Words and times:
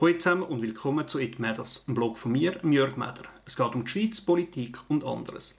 Hallo 0.00 0.12
zusammen 0.18 0.42
und 0.42 0.60
willkommen 0.60 1.06
zu 1.06 1.20
It 1.20 1.38
Matters, 1.38 1.84
einem 1.86 1.94
Blog 1.94 2.18
von 2.18 2.32
mir, 2.32 2.58
Jörg 2.64 2.96
Meder. 2.96 3.22
Es 3.46 3.54
geht 3.54 3.76
um 3.76 3.84
die 3.84 3.90
Schweiz, 3.90 4.20
Politik 4.20 4.78
und 4.88 5.04
anderes. 5.04 5.56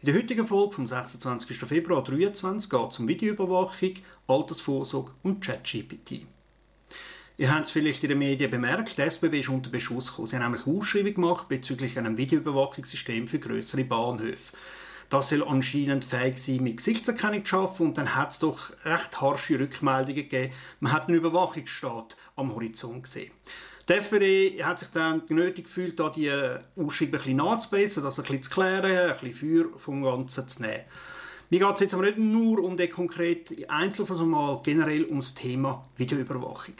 In 0.00 0.06
der 0.06 0.14
heutigen 0.14 0.46
Folge 0.46 0.74
vom 0.74 0.86
26. 0.86 1.58
Februar 1.58 2.02
2023 2.02 2.70
geht 2.70 2.90
es 2.90 2.98
um 2.98 3.06
Videoüberwachung, 3.06 3.92
Altersvorsorge 4.26 5.10
und 5.22 5.44
ChatGPT. 5.44 6.24
Ihr 7.36 7.54
habt 7.54 7.66
es 7.66 7.72
vielleicht 7.72 8.02
in 8.04 8.08
den 8.08 8.18
Medien 8.20 8.50
bemerkt, 8.50 8.96
die 8.96 9.02
SBB 9.02 9.40
ist 9.40 9.50
unter 9.50 9.68
Beschuss 9.68 10.08
gekommen. 10.08 10.28
Sie 10.28 10.36
haben 10.36 10.44
nämlich 10.44 10.66
eine 10.66 10.78
Ausschreibung 10.78 11.14
gemacht 11.14 11.48
bezüglich 11.48 11.98
einem 11.98 12.16
Videoüberwachungssystem 12.16 13.28
für 13.28 13.38
größere 13.38 13.84
Bahnhöfe. 13.84 14.56
Das 15.10 15.28
soll 15.28 15.44
anscheinend 15.44 16.06
fähig 16.06 16.38
sein, 16.38 16.62
mit 16.62 16.78
Gesichtserkennung 16.78 17.44
zu 17.44 17.56
arbeiten 17.58 17.82
und 17.82 17.98
dann 17.98 18.14
hat 18.14 18.32
es 18.32 18.38
doch 18.38 18.72
recht 18.86 19.20
harsche 19.20 19.60
Rückmeldungen 19.60 20.16
gegeben. 20.16 20.54
Man 20.80 20.92
hat 20.92 21.08
einen 21.08 21.18
Überwachungsstaat 21.18 22.16
am 22.36 22.54
Horizont 22.54 23.02
gesehen. 23.02 23.30
Die 23.86 23.92
SPD 23.92 24.64
hat 24.64 24.78
sich 24.78 24.88
dann 24.88 25.26
genötigt 25.26 25.66
gefühlt, 25.66 26.00
da 26.00 26.08
die 26.08 26.30
Ausschreibung 26.30 27.14
ein 27.14 27.18
bisschen 27.18 27.36
nachzubessern, 27.36 28.04
das 28.04 28.18
ein 28.18 28.22
bisschen 28.22 28.42
zu 28.44 28.50
klären, 28.50 29.10
ein 29.10 29.20
bisschen 29.20 29.34
Feuer 29.34 29.78
vom 29.78 30.02
Ganzen 30.02 30.48
zu 30.48 30.62
nehmen. 30.62 30.84
Mir 31.50 31.58
geht 31.58 31.74
es 31.74 31.80
jetzt 31.80 31.94
aber 31.94 32.04
nicht 32.04 32.16
nur 32.16 32.64
um 32.64 32.78
den 32.78 32.90
konkreten 32.90 33.68
Einzelfall, 33.68 34.16
sondern 34.16 34.40
mal 34.40 34.60
generell 34.64 35.04
um 35.04 35.20
das 35.20 35.34
Thema 35.34 35.86
Videoüberwachung. 35.98 36.76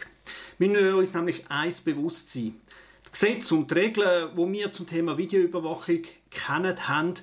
Wir 0.57 0.69
müssen 0.71 0.95
uns 0.95 1.13
nämlich 1.13 1.45
eins 1.51 1.83
bewusst 1.83 2.31
sein. 2.31 2.55
Die 3.07 3.11
Gesetze 3.11 3.55
und 3.55 3.71
die 3.71 3.75
Regeln, 3.75 4.31
die 4.35 4.53
wir 4.53 4.73
zum 4.73 4.87
Thema 4.87 5.19
Videoüberwachung 5.19 6.03
kennen, 6.31 6.89
haben, 6.89 7.15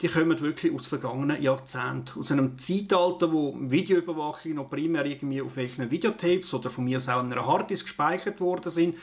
die 0.00 0.08
kommen 0.08 0.40
wirklich 0.40 0.74
aus 0.74 0.88
vergangenen 0.88 1.40
Jahrzehnten. 1.40 2.18
Aus 2.18 2.32
einem 2.32 2.58
Zeitalter, 2.58 3.32
wo 3.32 3.56
Videoüberwachung 3.56 4.54
noch 4.54 4.68
primär 4.68 5.06
irgendwie 5.06 5.42
auf 5.42 5.54
welchen 5.54 5.88
Videotapes 5.92 6.52
oder 6.54 6.70
von 6.70 6.84
mir 6.84 6.96
aus 6.96 7.08
auch 7.08 7.22
in 7.22 7.32
einer 7.32 7.46
Harddisk 7.46 7.86
gespeichert 7.86 8.40
worden 8.40 8.70
sind 8.70 8.96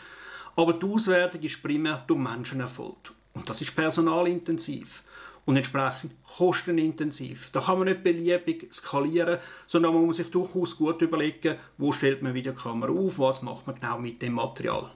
aber 0.55 0.73
die 0.73 0.85
Auswertung 0.85 1.41
ist 1.41 1.61
primär 1.61 2.03
durch 2.07 2.19
Menschen 2.19 2.59
erfolgt. 2.61 3.11
Und 3.33 3.49
das 3.49 3.61
ist 3.61 3.75
personalintensiv 3.75 5.03
und 5.45 5.57
entsprechend 5.57 6.13
kostenintensiv. 6.37 7.49
Da 7.51 7.61
kann 7.61 7.77
man 7.77 7.87
nicht 7.87 8.03
beliebig 8.03 8.73
skalieren, 8.73 9.39
sondern 9.67 9.93
man 9.93 10.05
muss 10.05 10.17
sich 10.17 10.31
durchaus 10.31 10.75
gut 10.77 11.01
überlegen, 11.01 11.57
wo 11.77 11.91
stellt 11.91 12.21
man 12.21 12.33
Videokamera 12.33 12.91
auf, 12.91 13.19
was 13.19 13.41
macht 13.41 13.67
man 13.67 13.75
genau 13.75 13.99
mit 13.99 14.21
dem 14.21 14.33
Material. 14.33 14.91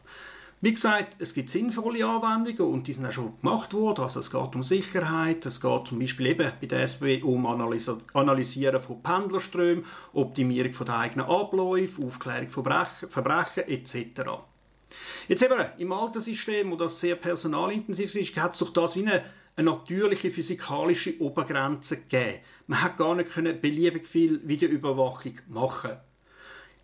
Wie 0.61 0.73
gesagt, 0.73 1.15
es 1.19 1.33
gibt 1.33 1.49
sinnvolle 1.49 2.05
Anwendungen 2.05 2.73
und 2.73 2.87
die 2.87 2.91
sind 2.91 3.05
auch 3.05 3.13
schon 3.13 3.39
gemacht 3.39 3.73
worden. 3.73 4.01
Also 4.01 4.19
es 4.19 4.29
geht 4.29 4.55
um 4.55 4.63
Sicherheit, 4.63 5.45
es 5.45 5.61
geht 5.61 5.87
zum 5.87 5.99
Beispiel 5.99 6.27
eben 6.27 6.51
bei 6.59 6.67
der 6.67 6.81
SBW 6.81 7.21
um 7.21 7.45
Analysieren 7.45 8.81
von 8.81 9.01
Pendlerströmen, 9.01 9.85
Optimierung 10.11 10.73
von 10.73 10.85
der 10.85 10.97
eigenen 10.97 11.27
Abläufe, 11.27 12.03
Aufklärung 12.03 12.49
von 12.49 12.65
Verbrechen 12.65 13.69
etc. 13.69 14.21
Jetzt 15.27 15.43
eben, 15.43 15.63
im 15.77 15.91
Alterssystem, 15.91 16.71
wo 16.71 16.75
das 16.75 16.99
sehr 16.99 17.15
personalintensiv 17.15 18.15
ist, 18.15 18.35
hat 18.37 18.53
es 18.53 18.59
durch 18.59 18.71
das 18.71 18.95
wie 18.95 19.05
eine, 19.05 19.23
eine 19.55 19.71
natürliche 19.71 20.31
physikalische 20.31 21.19
Obergrenze 21.21 21.97
gegeben. 21.97 22.39
Man 22.67 22.81
hat 22.81 22.97
gar 22.97 23.15
nicht 23.15 23.31
können 23.31 23.59
beliebig 23.59 24.07
viel 24.07 24.41
Videoüberwachung 24.47 25.39
machen. 25.47 25.97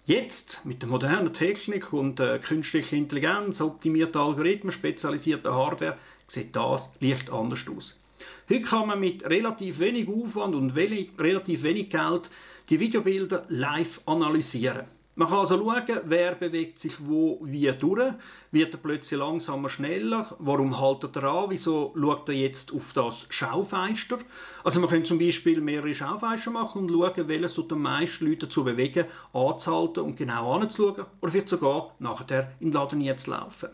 Jetzt, 0.08 0.61
mit 0.66 0.83
der 0.83 0.89
modernen 0.89 1.33
Technik 1.33 1.92
und 1.92 2.20
äh, 2.20 2.38
künstlicher 2.38 2.95
Intelligenz, 2.95 3.59
optimierten 3.59 4.22
Algorithmen, 4.22 4.72
spezialisierter 4.72 5.56
Hardware, 5.56 5.98
sieht 6.28 6.56
das 6.56 6.92
leicht 7.00 7.31
anders 7.31 7.66
aus. 7.76 8.00
Heute 8.48 8.61
kann 8.61 8.88
man 8.88 9.00
mit 9.00 9.28
relativ 9.28 9.80
wenig 9.80 10.08
Aufwand 10.08 10.53
und 10.53 10.76
wenig, 10.76 11.09
relativ 11.17 11.64
wenig 11.64 11.89
Geld 11.89 12.30
die 12.70 12.80
Videobilder 12.80 13.45
live 13.48 14.00
analysieren. 14.06 14.86
Man 15.17 15.30
kann 15.30 15.38
also 15.38 15.58
schauen, 15.58 16.02
wer 16.03 16.35
bewegt 16.35 16.77
sich 16.77 16.97
wo 16.99 17.39
wie 17.41 17.71
durch. 17.71 18.13
Wird 18.52 18.73
er 18.73 18.80
plötzlich 18.80 19.17
langsamer, 19.17 19.69
schneller? 19.69 20.35
Warum 20.39 20.77
haltet 20.77 21.16
er 21.16 21.23
an? 21.23 21.45
Wieso 21.52 21.94
schaut 21.97 22.27
er 22.27 22.35
jetzt 22.35 22.73
auf 22.73 22.91
das 22.91 23.25
Schaufenster? 23.30 24.17
Also 24.66 24.81
man 24.81 24.89
könnte 24.89 25.08
zum 25.08 25.17
Beispiel 25.17 25.61
mehrere 25.61 25.93
Schaufenster 25.93 26.52
machen 26.52 26.81
und 26.81 26.92
schauen, 26.92 27.30
welches 27.30 27.54
tut 27.54 27.71
am 27.71 27.83
meisten 27.83 28.25
Leute 28.25 28.48
dazu 28.48 28.65
bewegen, 28.65 29.05
anzuhalten 29.31 30.04
und 30.04 30.17
genau 30.17 30.54
anzuschauen. 30.54 31.05
Oder 31.21 31.31
vielleicht 31.31 31.49
sogar 31.49 31.95
nachher 31.99 32.52
in 32.59 32.71
den 32.71 32.73
Laden 32.73 32.99
jetzt 32.99 33.27
laufen. 33.27 33.70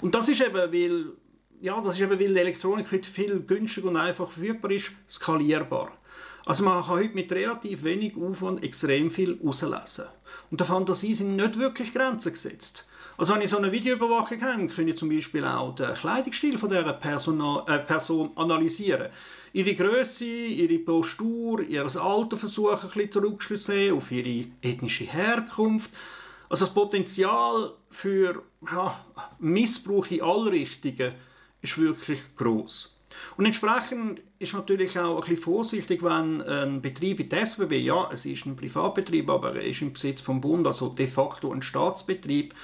Und 0.00 0.14
das 0.14 0.30
ist 0.30 0.40
eben, 0.40 0.54
weil 0.72 1.12
ja, 1.60 1.78
das 1.82 1.96
ist 1.96 2.00
eben, 2.00 2.12
weil 2.12 2.18
die 2.32 2.38
Elektronik 2.38 2.90
heute 2.90 3.06
viel 3.06 3.40
günstiger 3.40 3.88
und 3.88 3.98
einfach 3.98 4.30
verfügbar 4.30 4.70
ist, 4.70 4.92
skalierbar. 5.10 5.92
Also 6.46 6.64
man 6.64 6.82
kann 6.82 6.96
heute 6.96 7.14
mit 7.14 7.30
relativ 7.32 7.84
wenig 7.84 8.16
Aufwand 8.16 8.64
extrem 8.64 9.10
viel 9.10 9.38
herauslesen. 9.38 10.06
Und 10.50 10.58
der 10.58 10.66
Fantasie 10.66 11.14
sind 11.14 11.36
nicht 11.36 11.58
wirklich 11.58 11.92
Grenzen 11.92 12.32
gesetzt. 12.32 12.84
Also 13.16 13.34
wenn 13.34 13.42
ich 13.42 13.50
so 13.50 13.58
eine 13.58 13.70
Videoüberwachung 13.70 14.40
habe, 14.40 14.66
kann 14.66 14.88
ich 14.88 14.96
zum 14.96 15.10
Beispiel 15.10 15.44
auch 15.44 15.74
den 15.74 15.94
Kleidungsstil 15.94 16.58
von 16.58 16.70
dieser 16.70 16.92
Person, 16.94 17.62
äh, 17.66 17.78
Person 17.78 18.30
analysieren. 18.34 19.10
Ihre 19.52 19.74
Größe, 19.74 20.24
ihre 20.24 20.78
Postur, 20.78 21.60
ihr 21.60 21.84
Alter 21.84 22.36
versuchen 22.36 22.74
ein 22.74 22.88
bisschen 22.88 23.12
zurückzuschliessen 23.12 23.92
auf 23.92 24.10
ihre 24.10 24.48
ethnische 24.62 25.04
Herkunft. 25.04 25.90
Also 26.48 26.64
das 26.64 26.74
Potenzial 26.74 27.74
für 27.90 28.42
ja, 28.72 29.04
Missbrauch 29.38 30.06
in 30.10 30.22
alle 30.22 30.52
Richtungen 30.52 31.12
ist 31.62 31.78
wirklich 31.78 32.22
groß. 32.36 32.96
Und 33.36 33.46
entsprechend 33.46 34.22
ist 34.38 34.52
natürlich 34.52 34.98
auch 34.98 35.16
ein 35.16 35.20
bisschen 35.20 35.36
vorsichtig, 35.36 36.02
wenn 36.02 36.42
ein 36.42 36.80
Betrieb 36.80 37.18
wie 37.18 37.24
die 37.24 37.36
SBB, 37.36 37.72
ja, 37.78 38.08
es 38.12 38.24
ist 38.24 38.46
ein 38.46 38.56
Privatbetrieb, 38.56 39.28
aber 39.28 39.56
er 39.56 39.64
ist 39.64 39.82
im 39.82 39.92
Besitz 39.92 40.20
vom 40.20 40.40
Bund, 40.40 40.66
also 40.66 40.88
de 40.90 41.08
facto 41.08 41.52
ein 41.52 41.62
Staatsbetrieb, 41.62 42.54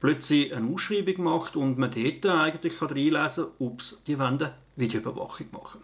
plötzlich 0.00 0.54
eine 0.54 0.70
Ausschreibung 0.72 1.22
macht 1.24 1.56
und 1.56 1.78
man 1.78 1.90
dort 1.90 2.26
eigentlich 2.26 2.78
kann 2.78 2.88
reinlesen 2.88 3.46
kann, 3.58 3.78
sie 3.80 3.96
die 4.06 4.18
Wände 4.18 4.54
Videoüberwachung 4.76 5.46
machen. 5.52 5.82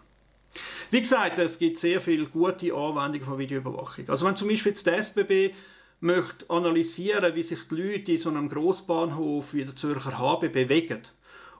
Wie 0.89 0.99
gesagt, 0.99 1.39
es 1.39 1.57
gibt 1.57 1.77
sehr 1.77 2.01
viele 2.01 2.25
gute 2.25 2.73
Anwendungen 2.73 3.25
von 3.25 3.37
Videoüberwachung. 3.37 4.09
Also 4.09 4.25
wenn 4.25 4.35
zum 4.35 4.49
Beispiel 4.49 4.71
jetzt 4.71 4.85
die 4.85 4.91
SBB 4.91 5.55
möchte 6.01 6.49
analysieren, 6.49 7.33
wie 7.35 7.43
sich 7.43 7.67
die 7.69 7.75
Leute 7.75 8.11
in 8.11 8.17
so 8.17 8.29
einem 8.29 8.49
Grossbahnhof 8.49 9.53
wie 9.53 9.63
der 9.63 9.75
Zürcher 9.75 10.17
HB 10.19 10.51
bewegen, 10.51 11.03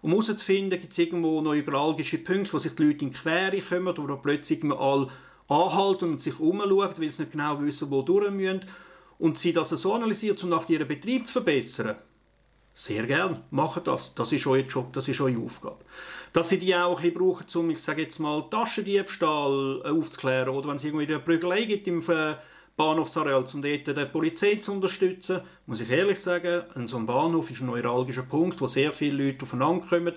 um 0.01 0.11
herauszufinden, 0.11 0.79
gibt 0.79 0.91
es 0.91 0.97
irgendwo 0.97 1.41
neuralgische 1.41 2.17
Punkte, 2.17 2.53
wo 2.53 2.59
sich 2.59 2.73
die 2.73 2.83
Leute 2.83 3.05
in 3.05 3.11
die 3.11 3.17
Quere 3.17 3.61
kommen 3.61 3.97
oder 3.97 4.17
plötzlich 4.17 4.63
mal 4.63 5.07
anhalten 5.47 6.11
und 6.11 6.21
sich 6.21 6.39
umschauen, 6.39 6.93
weil 6.97 7.09
sie 7.09 7.21
nicht 7.21 7.31
genau 7.31 7.61
wissen, 7.61 7.91
wo 7.91 8.01
durch 8.01 8.31
müssen. 8.31 8.61
Und 9.19 9.37
sie 9.37 9.53
das 9.53 9.69
so 9.69 9.93
analysiert, 9.93 10.43
um 10.43 10.49
nach 10.49 10.67
ihren 10.67 10.87
Betrieb 10.87 11.27
zu 11.27 11.33
verbessern. 11.33 11.97
Sehr 12.73 13.05
gern, 13.05 13.43
machen 13.51 13.83
das. 13.83 14.15
Das 14.15 14.31
ist 14.31 14.47
euer 14.47 14.63
Job, 14.63 14.93
das 14.93 15.07
ist 15.07 15.19
eure 15.19 15.37
Aufgabe. 15.37 15.83
Dass 16.33 16.49
sie 16.49 16.57
die 16.57 16.73
auch 16.73 16.97
ein 16.97 17.03
bisschen 17.03 17.19
brauchen, 17.19 17.45
um, 17.55 17.69
ich 17.69 17.79
sage 17.79 18.03
jetzt 18.03 18.19
mal, 18.19 18.49
Taschendiebstahl 18.49 19.83
aufzuklären 19.83 20.49
oder 20.49 20.69
wenn 20.69 20.77
es 20.77 20.83
irgendwie 20.83 21.05
eine 21.05 21.19
Prügelei 21.19 21.65
gibt 21.65 21.87
im 21.87 22.01
Bahnhofsareal, 22.77 23.45
um 23.53 23.61
dort 23.61 23.87
die 23.87 24.05
Polizei 24.05 24.55
zu 24.55 24.71
unterstützen. 24.73 25.41
Muss 25.65 25.81
ich 25.81 25.89
ehrlich 25.89 26.19
sagen, 26.19 26.63
ein 26.75 26.87
so 26.87 26.97
ein 26.97 27.05
Bahnhof 27.05 27.51
ist 27.51 27.61
ein 27.61 27.67
neuralgischer 27.67 28.23
Punkt, 28.23 28.59
wo 28.61 28.67
sehr 28.67 28.91
viele 28.91 29.25
Leute 29.25 29.43
aufeinander 29.43 29.85
kommen. 29.85 30.13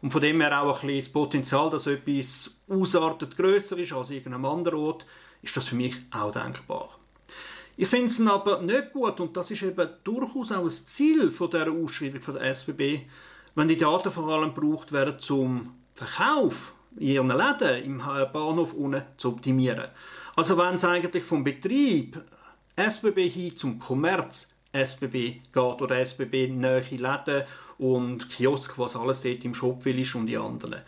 Und 0.00 0.12
von 0.12 0.20
dem 0.20 0.40
her 0.40 0.62
auch 0.62 0.82
ein 0.82 0.86
bisschen 0.86 0.98
das 0.98 1.08
Potenzial, 1.08 1.70
dass 1.70 1.86
etwas 1.86 2.60
ausartet, 2.68 3.36
grösser 3.36 3.78
ist 3.78 3.92
als 3.92 4.10
irgendeinem 4.10 4.44
anderen 4.44 4.78
Ort, 4.78 5.06
ist 5.42 5.56
das 5.56 5.68
für 5.68 5.74
mich 5.74 5.96
auch 6.10 6.30
denkbar. 6.30 6.90
Ich 7.76 7.88
finde 7.88 8.06
es 8.06 8.20
aber 8.20 8.60
nicht 8.60 8.92
gut, 8.92 9.20
und 9.20 9.36
das 9.36 9.50
ist 9.50 9.62
eben 9.62 9.88
durchaus 10.02 10.50
auch 10.50 10.64
das 10.64 10.84
Ziel 10.86 11.30
von 11.30 11.50
der 11.50 11.70
Ausschreibung 11.70 12.20
von 12.20 12.34
der 12.34 12.54
SBB, 12.54 13.02
wenn 13.54 13.68
die 13.68 13.76
Daten 13.76 14.10
vor 14.10 14.28
allem 14.28 14.54
gebraucht 14.54 14.90
werden 14.92 15.18
zum 15.18 15.74
Verkauf 15.94 16.72
in 16.96 17.08
ihren 17.08 17.28
Läden 17.28 17.84
im 17.84 17.98
Bahnhof 18.32 18.72
unten 18.72 19.02
zu 19.16 19.28
optimieren. 19.28 19.88
Also 20.38 20.56
wenn 20.56 20.76
es 20.76 20.84
eigentlich 20.84 21.24
vom 21.24 21.42
Betrieb 21.42 22.22
SBB 22.76 23.28
hin 23.28 23.56
zum 23.56 23.80
Kommerz 23.80 24.48
SBB 24.72 25.40
geht 25.52 25.56
oder 25.56 25.98
SBB 25.98 26.46
nähe 26.46 26.84
Läden 26.90 27.42
und 27.78 28.30
Kiosk, 28.30 28.78
was 28.78 28.94
alles 28.94 29.20
dort 29.20 29.44
im 29.44 29.52
Shop 29.52 29.84
will 29.84 29.98
ist 29.98 30.14
und 30.14 30.26
die 30.26 30.36
anderen. 30.36 30.82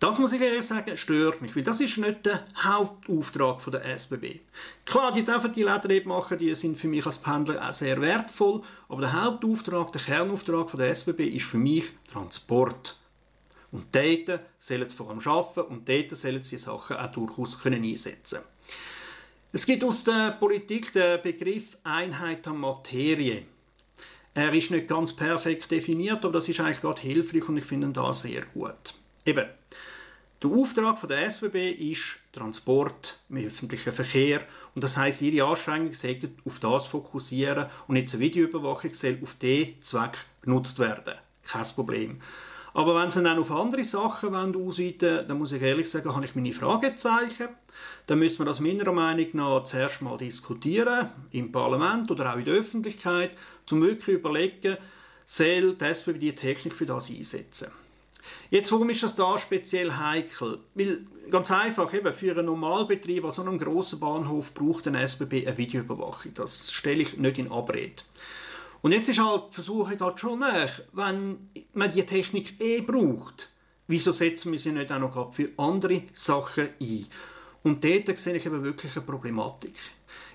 Das 0.00 0.18
muss 0.18 0.32
ich 0.32 0.40
ehrlich 0.40 0.64
sagen, 0.64 0.96
stört 0.96 1.42
mich, 1.42 1.54
weil 1.54 1.64
das 1.64 1.80
ist 1.80 1.98
nicht 1.98 2.24
der 2.24 2.46
Hauptauftrag 2.56 3.62
der 3.70 3.84
SBB. 3.84 4.40
Klar, 4.86 5.12
die 5.12 5.22
dürfen 5.22 5.52
die 5.52 5.64
Läden 5.64 6.08
machen, 6.08 6.38
die 6.38 6.54
sind 6.54 6.80
für 6.80 6.88
mich 6.88 7.04
als 7.04 7.18
Pendler 7.18 7.68
auch 7.68 7.74
sehr 7.74 8.00
wertvoll, 8.00 8.62
aber 8.88 9.02
der 9.02 9.22
Hauptauftrag, 9.22 9.92
der 9.92 10.00
Kernauftrag 10.00 10.72
der 10.78 10.88
SBB 10.88 11.26
ist 11.26 11.44
für 11.44 11.58
mich 11.58 11.92
Transport. 12.10 12.98
Und 13.70 13.94
dort 13.94 14.40
sollen 14.58 14.88
sie 14.88 14.96
vor 14.96 15.10
allem 15.10 15.20
arbeiten 15.22 15.60
und 15.60 15.86
dort 15.86 16.16
sollen 16.16 16.42
sie 16.42 16.56
Sachen 16.56 16.96
auch 16.96 17.10
durchaus 17.10 17.60
können 17.60 17.84
einsetzen 17.84 18.38
Es 19.56 19.66
gibt 19.66 19.84
aus 19.84 20.02
der 20.02 20.32
Politik 20.32 20.92
den 20.92 21.22
Begriff 21.22 21.78
Einheit 21.84 22.44
der 22.44 22.54
Materie. 22.54 23.44
Er 24.34 24.52
ist 24.52 24.72
nicht 24.72 24.88
ganz 24.88 25.12
perfekt 25.12 25.70
definiert, 25.70 26.24
aber 26.24 26.40
das 26.40 26.48
ist 26.48 26.58
eigentlich 26.58 26.80
gerade 26.80 27.00
hilfreich 27.00 27.48
und 27.48 27.58
ich 27.58 27.64
finde 27.64 27.86
ihn 27.86 27.92
da 27.92 28.12
sehr 28.12 28.42
gut. 28.46 28.94
Eben, 29.24 29.46
der 30.42 30.50
Auftrag 30.50 30.98
von 30.98 31.08
der 31.08 31.30
SWB 31.30 31.70
ist 31.70 32.16
Transport 32.32 33.20
im 33.28 33.46
öffentlichen 33.46 33.92
Verkehr 33.92 34.40
und 34.74 34.82
das 34.82 34.96
heißt, 34.96 35.22
ihre 35.22 35.46
Anstrengungen 35.46 35.94
sollten 35.94 36.36
auf 36.44 36.58
das 36.58 36.86
fokussieren 36.86 37.66
und 37.86 37.94
jetzt 37.94 38.12
eine 38.12 38.24
Videoüberwachung 38.24 38.92
soll 38.92 39.20
auf 39.22 39.34
diesen 39.34 39.80
Zweck 39.82 40.26
genutzt 40.42 40.80
werden. 40.80 41.14
kein 41.44 41.64
Problem. 41.76 42.20
Aber 42.74 43.00
wenn 43.00 43.10
sie 43.10 43.22
dann 43.22 43.38
auf 43.38 43.52
andere 43.52 43.84
Sachen 43.84 44.34
ausweiten 44.34 45.08
wollen, 45.08 45.28
dann 45.28 45.38
muss 45.38 45.52
ich 45.52 45.62
ehrlich 45.62 45.88
sagen, 45.88 46.14
habe 46.14 46.24
ich 46.24 46.34
meine 46.34 46.52
Fragezeichen. 46.52 47.48
Dann 48.06 48.18
müssen 48.18 48.40
wir 48.40 48.46
das 48.46 48.60
meiner 48.60 48.92
Meinung 48.92 49.28
nach 49.32 49.64
zuerst 49.64 50.02
mal 50.02 50.18
diskutieren, 50.18 51.08
im 51.30 51.52
Parlament 51.52 52.10
oder 52.10 52.32
auch 52.32 52.36
in 52.38 52.44
der 52.44 52.54
Öffentlichkeit, 52.54 53.30
um 53.70 53.80
wirklich 53.80 54.16
überlegen, 54.16 54.76
soll 55.24 55.74
die 55.74 55.84
SBB 55.84 56.18
die 56.18 56.34
Technik 56.34 56.74
für 56.74 56.84
das 56.84 57.08
einsetzen. 57.08 57.68
Jetzt, 58.50 58.72
warum 58.72 58.90
ist 58.90 59.02
das 59.02 59.14
da 59.14 59.38
speziell 59.38 59.92
heikel? 59.92 60.58
Weil, 60.74 61.06
ganz 61.30 61.50
einfach, 61.50 61.92
eben, 61.94 62.12
für 62.12 62.32
einen 62.32 62.46
Normalbetrieb 62.46 63.24
an 63.24 63.32
so 63.32 63.42
einem 63.42 63.58
grossen 63.58 64.00
Bahnhof 64.00 64.52
braucht 64.52 64.86
ein 64.86 64.94
SBB 64.94 65.46
eine 65.46 65.56
Videoüberwachung. 65.56 66.34
Das 66.34 66.72
stelle 66.72 67.02
ich 67.02 67.16
nicht 67.16 67.38
in 67.38 67.52
Abrede. 67.52 68.02
Und 68.84 68.92
jetzt 68.92 69.08
ist 69.08 69.18
halt, 69.18 69.44
versuche 69.50 69.94
ich 69.94 70.00
halt 70.00 70.20
schon 70.20 70.40
nach, 70.40 70.68
wenn 70.92 71.48
man 71.72 71.90
die 71.90 72.04
Technik 72.04 72.60
eh 72.60 72.82
braucht, 72.82 73.48
wieso 73.86 74.12
setzen 74.12 74.52
wir 74.52 74.58
sie 74.58 74.72
nicht 74.72 74.92
auch 74.92 74.98
noch 74.98 75.32
für 75.32 75.48
andere 75.56 76.02
Sachen 76.12 76.68
ein? 76.78 77.06
Und 77.62 77.82
dort 77.82 78.18
sehe 78.18 78.34
ich 78.34 78.44
eben 78.44 78.62
wirklich 78.62 78.94
eine 78.94 79.06
Problematik. 79.06 79.72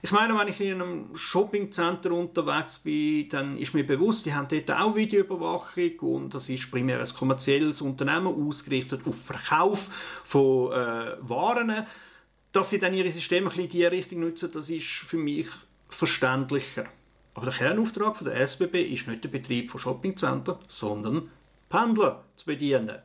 Ich 0.01 0.12
meine, 0.12 0.36
wenn 0.36 0.48
ich 0.48 0.60
in 0.62 0.81
einem 0.81 1.16
Shoppingcenter 1.16 2.12
unterwegs 2.12 2.80
bin, 2.80 3.30
dann 3.30 3.56
ist 3.56 3.75
mir 3.75 3.86
bewusst, 3.86 4.25
die 4.25 4.34
haben 4.34 4.48
dort 4.48 4.72
auch 4.72 4.95
Videoüberwachung 4.95 6.00
und 6.00 6.34
das 6.34 6.50
ist 6.50 6.72
primär 6.72 7.00
ein 7.00 7.13
kommerzielles 7.16 7.81
Unternehmen 7.81 8.48
ausgerichtet 8.48 9.02
auf 9.06 9.25
Verkauf 9.25 9.90
von 10.24 10.72
äh, 10.72 11.18
Waren. 11.19 11.86
Dass 12.52 12.72
sie 12.72 12.80
dann 12.80 12.95
ihre 12.95 13.12
Systeme 13.12 13.45
ein 13.45 13.50
bisschen 13.50 13.66
in 13.66 13.69
diese 13.69 13.92
Richtung 13.92 14.22
nutzen, 14.22 14.50
das 14.52 14.72
ist 14.72 14.88
für 14.88 15.18
mich 15.18 15.45
verständlicher. 15.88 16.86
Aber 17.39 17.51
der 17.51 17.57
Kernauftrag 17.57 18.18
von 18.18 18.27
der 18.27 18.36
SBB 18.36 18.81
ist 18.81 19.07
nicht 19.07 19.24
der 19.24 19.30
Betrieb 19.30 19.71
von 19.71 19.80
Shoppingcentern, 19.80 20.57
sondern 20.68 21.31
Pendler 21.69 22.25
zu 22.36 22.45
bedienen. 22.45 22.97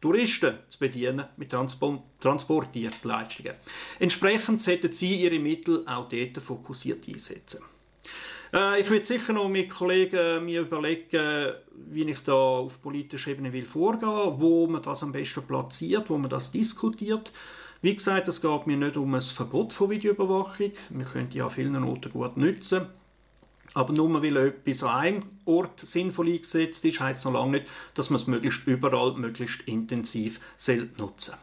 Touristen 0.00 0.54
zu 0.70 0.78
bedienen 0.78 1.26
mit 1.36 1.50
transportierten 1.50 3.10
Leistungen. 3.10 3.52
Entsprechend 3.98 4.62
sollten 4.62 4.90
sie 4.90 5.16
ihre 5.16 5.38
Mittel 5.38 5.84
auch 5.86 6.08
dort 6.08 6.38
fokussiert 6.38 7.06
einsetzen. 7.08 7.60
Äh, 8.54 8.80
ich 8.80 8.88
will 8.88 9.04
sicher 9.04 9.34
noch 9.34 9.50
mit 9.50 9.68
Kollegen 9.68 10.46
mir 10.46 10.62
überlegen, 10.62 11.52
wie 11.90 12.08
ich 12.08 12.20
da 12.20 12.32
auf 12.32 12.80
politischer 12.80 13.32
Ebene 13.32 13.52
will 13.52 13.66
vorgehen, 13.66 14.40
wo 14.40 14.66
man 14.66 14.80
das 14.80 15.02
am 15.02 15.12
besten 15.12 15.42
platziert, 15.42 16.08
wo 16.08 16.16
man 16.16 16.30
das 16.30 16.50
diskutiert. 16.50 17.34
Wie 17.82 17.94
gesagt, 17.94 18.28
es 18.28 18.40
geht 18.40 18.66
mir 18.66 18.78
nicht 18.78 18.96
um 18.96 19.14
ein 19.14 19.20
Verbot 19.20 19.74
von 19.74 19.90
Videoüberwachung. 19.90 20.72
Wir 20.88 21.04
können 21.04 21.28
die 21.28 21.42
an 21.42 21.50
vielen 21.50 21.84
Orten 21.84 22.10
gut 22.10 22.38
nutzen. 22.38 22.86
Aber 23.74 23.92
nur 23.92 24.22
weil 24.22 24.36
etwas 24.36 24.82
an 24.82 24.88
einem 24.88 25.22
Ort 25.44 25.80
sinnvoll 25.80 26.28
eingesetzt 26.28 26.84
ist, 26.84 27.00
heisst 27.00 27.24
noch 27.24 27.32
lange 27.32 27.58
nicht, 27.58 27.66
dass 27.94 28.10
man 28.10 28.20
es 28.20 28.26
möglichst 28.26 28.66
überall, 28.66 29.12
möglichst 29.14 29.62
intensiv 29.62 30.40
nutzen 30.96 31.34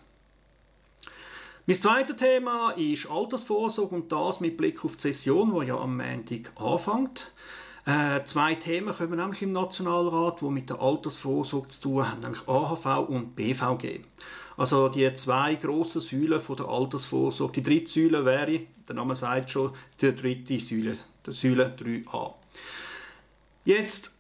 Mein 1.66 1.76
zweites 1.76 2.16
Thema 2.16 2.72
ist 2.72 3.10
Altersvorsorge 3.10 3.96
und 3.96 4.12
das 4.12 4.40
mit 4.40 4.58
Blick 4.58 4.84
auf 4.84 4.98
die 4.98 5.14
Session, 5.14 5.60
die 5.60 5.68
ja 5.68 5.78
am 5.78 5.98
Montag 5.98 6.52
anfängt. 6.56 7.32
Äh, 7.86 8.24
zwei 8.24 8.56
Themen 8.56 8.96
kommen 8.96 9.18
nämlich 9.18 9.44
im 9.44 9.52
Nationalrat, 9.52 10.42
die 10.42 10.46
mit 10.46 10.72
der 10.72 10.82
Altersvorsorge 10.82 11.70
zu 11.70 11.82
tun 11.82 12.12
haben, 12.12 12.20
nämlich 12.22 12.48
AHV 12.48 13.08
und 13.08 13.36
BVG. 13.36 14.00
Also 14.58 14.90
die 14.90 15.14
zwei 15.14 15.56
grossen 15.56 16.02
Säulen 16.02 16.40
von 16.40 16.56
der 16.56 16.68
Altersvorsorge. 16.68 17.62
Die 17.62 17.64
dritte 17.64 17.92
Säule 17.92 18.24
wäre, 18.24 18.62
der 18.88 18.96
Name 18.96 19.16
sagt 19.16 19.52
schon, 19.52 19.72
die 20.00 20.16
dritte 20.16 20.60
Säule 20.60 20.98
der 21.26 21.34
Säule 21.34 21.76
3a. 21.78 22.34
Jetzt, 23.66 24.12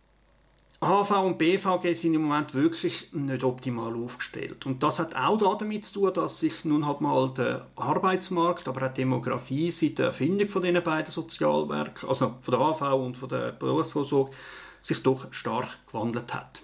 HV 0.81 1.11
und 1.23 1.37
BVG 1.37 1.93
sind 1.93 2.15
im 2.15 2.23
Moment 2.23 2.53
wirklich 2.53 3.13
nicht 3.13 3.43
optimal 3.43 3.95
aufgestellt. 3.95 4.65
Und 4.65 4.83
das 4.83 4.99
hat 4.99 5.15
auch 5.15 5.57
damit 5.57 5.85
zu 5.85 5.93
tun, 5.93 6.13
dass 6.13 6.39
sich 6.39 6.65
nun 6.65 6.85
halt 6.85 7.01
mal 7.01 7.33
der 7.33 7.67
Arbeitsmarkt, 7.75 8.67
aber 8.67 8.85
auch 8.85 8.93
die 8.93 9.01
Demografie 9.01 9.71
seit 9.71 9.99
der 9.99 10.07
Erfindung 10.07 10.49
von 10.49 10.61
diesen 10.61 10.83
beiden 10.83 11.11
Sozialwerken, 11.11 12.09
also 12.09 12.35
von 12.41 12.51
der 12.51 12.59
HV 12.59 12.81
und 13.03 13.17
von 13.17 13.29
der 13.29 13.51
Berufsvorsorge, 13.53 14.31
sich 14.81 15.01
doch 15.01 15.31
stark 15.31 15.79
gewandelt 15.87 16.33
hat. 16.33 16.61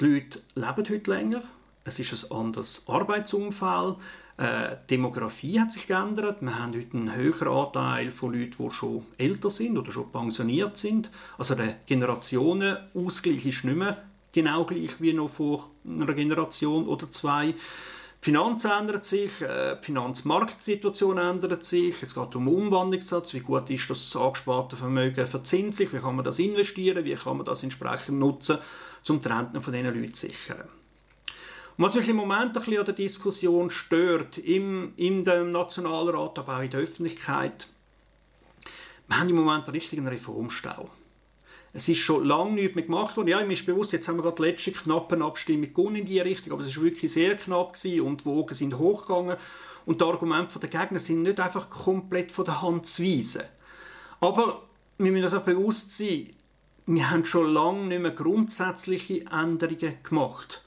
Die 0.00 0.06
Leute 0.06 0.42
leben 0.54 0.88
heute 0.88 1.10
länger, 1.10 1.42
es 1.84 1.98
ist 1.98 2.24
ein 2.24 2.36
anderes 2.36 2.84
Arbeitsumfeld, 2.86 3.96
äh, 4.36 4.76
die 4.88 4.96
Demografie 4.96 5.60
hat 5.60 5.72
sich 5.72 5.86
geändert. 5.86 6.42
Wir 6.42 6.58
haben 6.58 6.74
heute 6.74 6.96
einen 6.96 7.14
höheren 7.14 7.48
Anteil 7.48 8.10
von 8.10 8.32
Leuten, 8.32 8.56
die 8.58 8.70
schon 8.70 9.06
älter 9.18 9.50
sind 9.50 9.76
oder 9.76 9.92
schon 9.92 10.10
pensioniert 10.10 10.76
sind. 10.76 11.10
Also 11.38 11.54
der 11.54 11.76
Generationenausgleich 11.86 13.46
ist 13.46 13.64
nicht 13.64 13.76
mehr 13.76 14.02
genau 14.32 14.64
gleich 14.64 15.00
wie 15.00 15.12
noch 15.12 15.28
vor 15.28 15.70
einer 15.86 16.12
Generation 16.14 16.88
oder 16.88 17.10
zwei. 17.10 17.48
Die 17.52 18.30
Finanzen 18.30 18.70
ändern 18.70 19.02
sich, 19.02 19.42
äh, 19.42 19.76
die 19.76 19.84
Finanzmarktsituation 19.84 21.18
ändert 21.18 21.64
sich, 21.64 22.02
es 22.02 22.14
geht 22.14 22.34
um 22.36 22.48
Umwandlungssatz, 22.48 23.34
wie 23.34 23.40
gut 23.40 23.68
ist 23.68 23.90
das 23.90 24.16
angesparte 24.16 24.76
Vermögen 24.76 25.26
verzinslich, 25.26 25.92
wie 25.92 25.98
kann 25.98 26.16
man 26.16 26.24
das 26.24 26.38
investieren, 26.38 27.04
wie 27.04 27.14
kann 27.14 27.36
man 27.36 27.46
das 27.46 27.64
entsprechend 27.64 28.20
nutzen, 28.20 28.58
um 29.08 29.20
die 29.20 29.28
Renten 29.28 29.60
von 29.60 29.72
diesen 29.72 29.94
Leuten 29.94 30.14
zu 30.14 30.26
sichern. 30.28 30.68
Und 31.76 31.84
was 31.84 31.94
mich 31.94 32.08
im 32.08 32.16
Moment 32.16 32.48
ein 32.48 32.52
bisschen 32.52 32.78
an 32.78 32.84
der 32.84 32.94
Diskussion 32.94 33.70
stört, 33.70 34.38
im, 34.38 34.92
in 34.96 35.24
dem 35.24 35.50
Nationalrat, 35.50 36.38
aber 36.38 36.58
auch 36.58 36.62
in 36.62 36.70
der 36.70 36.80
Öffentlichkeit, 36.80 37.66
wir 39.08 39.18
haben 39.18 39.28
im 39.28 39.36
Moment 39.36 39.64
einen 39.64 39.74
richtigen 39.74 40.06
Reformstau. 40.06 40.90
Es 41.74 41.88
ist 41.88 42.00
schon 42.00 42.24
lange 42.26 42.52
nichts 42.52 42.74
mehr 42.74 42.84
gemacht 42.84 43.16
worden. 43.16 43.28
Ja, 43.28 43.42
mir 43.44 43.54
ist 43.54 43.64
bewusst, 43.64 43.92
jetzt 43.92 44.06
haben 44.06 44.16
wir 44.16 44.22
gerade 44.22 44.36
die 44.36 44.42
letzte 44.42 44.72
knappe 44.72 45.22
Abstimmung 45.24 45.96
in 45.96 46.04
diese 46.04 46.24
Richtung, 46.24 46.52
aber 46.52 46.62
es 46.62 46.68
ist 46.68 46.82
wirklich 46.82 47.10
sehr 47.10 47.36
knapp 47.36 47.72
gewesen 47.72 48.02
und 48.02 48.20
die 48.20 48.24
Wogen 48.26 48.54
sind 48.54 48.78
hochgegangen 48.78 49.38
und 49.86 50.00
die 50.00 50.04
Argumente 50.04 50.58
der 50.58 50.68
Gegner 50.68 50.98
sind 50.98 51.22
nicht 51.22 51.40
einfach 51.40 51.70
komplett 51.70 52.30
von 52.30 52.44
der 52.44 52.60
Hand 52.60 52.86
zu 52.86 53.02
weisen. 53.02 53.42
Aber 54.20 54.62
wir 54.98 55.10
müssen 55.10 55.24
uns 55.24 55.34
auch 55.34 55.42
bewusst 55.42 55.96
sein, 55.96 56.28
wir 56.86 57.10
haben 57.10 57.24
schon 57.24 57.52
lange 57.52 57.86
nicht 57.86 58.02
mehr 58.02 58.10
grundsätzliche 58.10 59.24
Änderungen 59.30 59.94
gemacht. 60.02 60.62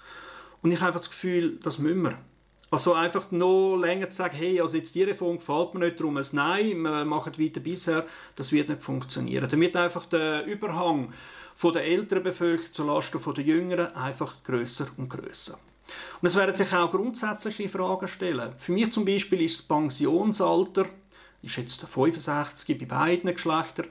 Und 0.65 0.71
ich 0.71 0.79
habe 0.79 0.87
einfach 0.87 1.01
das 1.01 1.11
Gefühl, 1.11 1.59
das 1.61 1.77
müssen 1.77 2.01
wir. 2.01 2.17
Also 2.71 2.95
einfach 2.95 3.29
noch 3.29 3.75
länger 3.75 4.09
zu 4.09 4.17
sagen, 4.17 4.35
hey, 4.35 4.59
also 4.59 4.77
jetzt 4.77 4.95
die 4.95 5.03
Reform 5.03 5.37
gefällt 5.37 5.75
mir 5.75 5.81
nicht, 5.81 5.99
darum 5.99 6.17
ein 6.17 6.25
Nein, 6.31 6.81
wir 6.81 7.05
machen 7.05 7.37
weiter 7.37 7.59
bisher, 7.59 8.03
das 8.35 8.51
wird 8.51 8.69
nicht 8.69 8.81
funktionieren. 8.81 9.47
Damit 9.47 9.77
einfach 9.77 10.07
der 10.07 10.43
Überhang 10.47 11.13
von 11.53 11.71
der 11.71 11.83
älteren 11.83 12.23
Bevölkerung 12.23 12.73
zulasten 12.73 13.19
von 13.19 13.35
der 13.35 13.43
jüngeren 13.43 13.95
einfach 13.95 14.41
größer 14.43 14.87
und 14.97 15.07
größer. 15.07 15.53
Und 16.19 16.27
es 16.27 16.35
werden 16.35 16.55
sich 16.55 16.73
auch 16.73 16.89
grundsätzliche 16.89 17.69
Fragen 17.69 18.07
stellen. 18.07 18.53
Für 18.57 18.71
mich 18.71 18.91
zum 18.91 19.05
Beispiel 19.05 19.41
ist 19.41 19.59
das 19.59 19.67
Pensionsalter, 19.67 20.87
ist 21.43 21.57
jetzt 21.57 21.81
65 21.81 22.75
bei 22.79 22.85
beiden 22.85 23.31
Geschlechtern, 23.31 23.85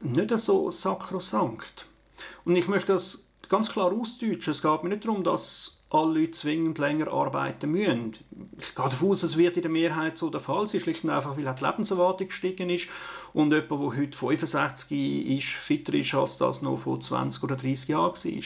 nicht 0.00 0.38
so 0.38 0.70
sakrosankt. 0.70 1.84
Und 2.46 2.56
ich 2.56 2.66
möchte 2.66 2.94
das 2.94 3.25
ganz 3.48 3.70
klar 3.70 3.92
ausdeutschen. 3.92 4.52
Es 4.52 4.62
geht 4.62 4.82
mir 4.82 4.90
nicht 4.90 5.04
darum, 5.04 5.24
dass 5.24 5.76
alle 5.90 6.20
Leute 6.20 6.32
zwingend 6.32 6.78
länger 6.78 7.12
arbeiten 7.12 7.70
müssen. 7.70 8.16
Ich 8.58 8.74
gehe 8.74 8.88
davon 8.88 9.10
aus, 9.10 9.22
es 9.22 9.36
wird 9.36 9.56
in 9.56 9.62
der 9.62 9.70
Mehrheit 9.70 10.18
so 10.18 10.30
der 10.30 10.40
Fall 10.40 10.68
sein, 10.68 10.80
schlicht 10.80 11.04
und 11.04 11.10
einfach, 11.10 11.36
weil 11.36 11.54
die 11.54 11.64
Lebenserwartung 11.64 12.28
gestiegen 12.28 12.70
ist 12.70 12.88
und 13.32 13.52
jemand, 13.52 13.70
der 13.70 13.78
heute 13.78 14.18
65 14.18 14.90
ist, 15.38 15.48
fitter 15.48 15.94
ist, 15.94 16.14
als 16.14 16.38
das 16.38 16.62
noch 16.62 16.76
vor 16.76 17.00
20 17.00 17.42
oder 17.44 17.56
30 17.56 17.88
Jahren 17.88 18.14
war. 18.14 18.42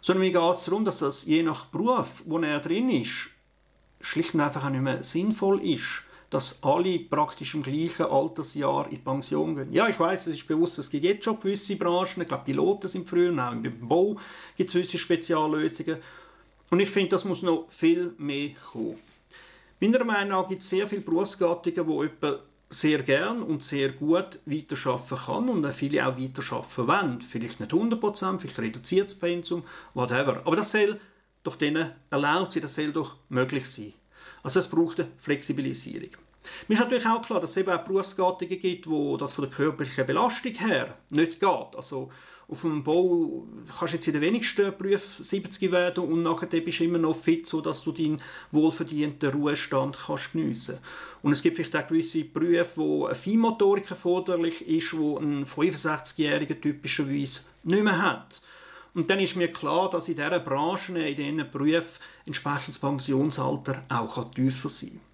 Sondern 0.00 0.24
mir 0.24 0.32
geht 0.32 0.56
es 0.58 0.64
darum, 0.64 0.84
dass 0.84 0.98
das 0.98 1.24
je 1.24 1.42
nach 1.42 1.66
Beruf, 1.66 2.22
wo 2.24 2.38
er 2.38 2.58
drin 2.60 2.88
ist, 2.88 3.30
schlicht 4.00 4.34
und 4.34 4.40
einfach 4.40 4.64
auch 4.64 4.70
nicht 4.70 4.80
mehr 4.80 5.04
sinnvoll 5.04 5.62
ist 5.62 6.04
dass 6.32 6.62
alle 6.62 6.98
praktisch 6.98 7.54
im 7.54 7.62
gleichen 7.62 8.06
Altersjahr 8.06 8.90
in 8.90 9.04
Pension 9.04 9.54
gehen. 9.54 9.70
Ja, 9.70 9.86
ich 9.88 10.00
weiß, 10.00 10.28
es 10.28 10.36
ist 10.36 10.46
bewusst, 10.46 10.78
es 10.78 10.88
gibt 10.88 11.04
jetzt 11.04 11.24
schon 11.24 11.38
gewisse 11.38 11.76
Branchen, 11.76 12.22
ich 12.22 12.28
glaube, 12.28 12.44
Piloten 12.44 12.88
sind 12.88 13.06
früher, 13.06 13.30
auch 13.46 13.52
im 13.52 13.86
Bau 13.86 14.16
gibt 14.56 14.70
es 14.70 14.72
gewisse 14.72 14.96
Speziallösungen. 14.96 15.98
Und 16.70 16.80
ich 16.80 16.88
finde, 16.88 17.10
das 17.10 17.26
muss 17.26 17.42
noch 17.42 17.66
viel 17.68 18.14
mehr 18.16 18.52
kommen. 18.72 18.96
Meiner 19.78 20.04
Meinung 20.04 20.28
nach 20.30 20.48
gibt 20.48 20.62
es 20.62 20.70
sehr 20.70 20.88
viele 20.88 21.02
Berufsgattungen, 21.02 21.86
wo 21.86 22.02
jemand 22.02 22.38
sehr 22.70 23.02
gern 23.02 23.42
und 23.42 23.62
sehr 23.62 23.90
gut 23.90 24.40
weiterarbeiten 24.46 25.18
kann 25.26 25.48
und 25.50 25.70
viele 25.74 26.06
auch 26.06 26.18
weiterarbeiten 26.18 26.88
wollen. 26.88 27.20
Vielleicht 27.20 27.60
nicht 27.60 27.72
100%, 27.72 28.38
vielleicht 28.38 28.58
reduziert 28.58 29.10
das 29.10 29.18
Pensum, 29.18 29.64
whatever. 29.92 30.40
Aber 30.46 30.56
das 30.56 30.72
soll 30.72 30.98
doch 31.42 31.56
denen 31.56 31.90
erlaubt 32.08 32.52
sein, 32.52 32.62
das 32.62 32.74
soll 32.74 32.90
doch 32.90 33.16
möglich 33.28 33.68
sein. 33.68 33.92
Also 34.42 34.60
es 34.60 34.68
braucht 34.68 34.98
eine 34.98 35.10
Flexibilisierung. 35.18 36.21
Mir 36.68 36.74
ist 36.74 36.80
natürlich 36.80 37.06
auch 37.06 37.22
klar, 37.22 37.40
dass 37.40 37.52
es 37.52 37.56
eben 37.58 37.70
auch 37.70 37.84
Berufsgattungen 37.84 38.58
gibt, 38.58 38.88
wo 38.88 39.16
das 39.16 39.32
von 39.32 39.44
der 39.44 39.54
körperlichen 39.54 40.06
Belastung 40.06 40.54
her 40.54 40.96
nicht 41.10 41.40
geht. 41.40 41.76
Also 41.76 42.10
auf 42.48 42.60
dem 42.62 42.82
Bau 42.82 43.46
kannst 43.78 43.94
du 43.94 43.96
jetzt 43.96 44.06
in 44.08 44.12
den 44.12 44.22
wenigsten 44.22 44.76
Berufen 44.76 45.24
70 45.24 45.72
werden 45.72 46.04
und 46.04 46.22
nachher 46.22 46.48
bist 46.48 46.80
du 46.80 46.84
immer 46.84 46.98
noch 46.98 47.16
fit, 47.16 47.46
sodass 47.46 47.82
du 47.82 47.92
deinen 47.92 48.20
wohlverdienten 48.50 49.30
Ruhestand 49.30 49.98
kannst 49.98 50.32
geniessen 50.32 50.78
Und 51.22 51.32
es 51.32 51.40
gibt 51.40 51.56
vielleicht 51.56 51.74
auch 51.74 51.86
gewisse 51.86 52.24
Berufe, 52.24 52.72
wo 52.76 53.06
eine 53.06 53.14
Feinmotorik 53.14 53.90
erforderlich 53.90 54.68
ist, 54.68 54.96
wo 54.96 55.16
ein 55.16 55.46
65-Jähriger 55.46 56.60
typischerweise 56.60 57.42
nicht 57.62 57.84
mehr 57.84 58.02
hat. 58.02 58.42
Und 58.94 59.08
dann 59.08 59.20
ist 59.20 59.36
mir 59.36 59.48
klar, 59.48 59.88
dass 59.88 60.08
in 60.08 60.16
dieser 60.16 60.40
Branche, 60.40 60.98
in 60.98 61.16
diesen 61.16 61.50
Berufen, 61.50 62.02
entsprechend 62.26 62.74
das 62.74 62.78
Pensionsalter 62.78 63.82
auch 63.88 64.30
tiefer 64.30 64.68
sein 64.68 64.90
kann. 64.90 65.11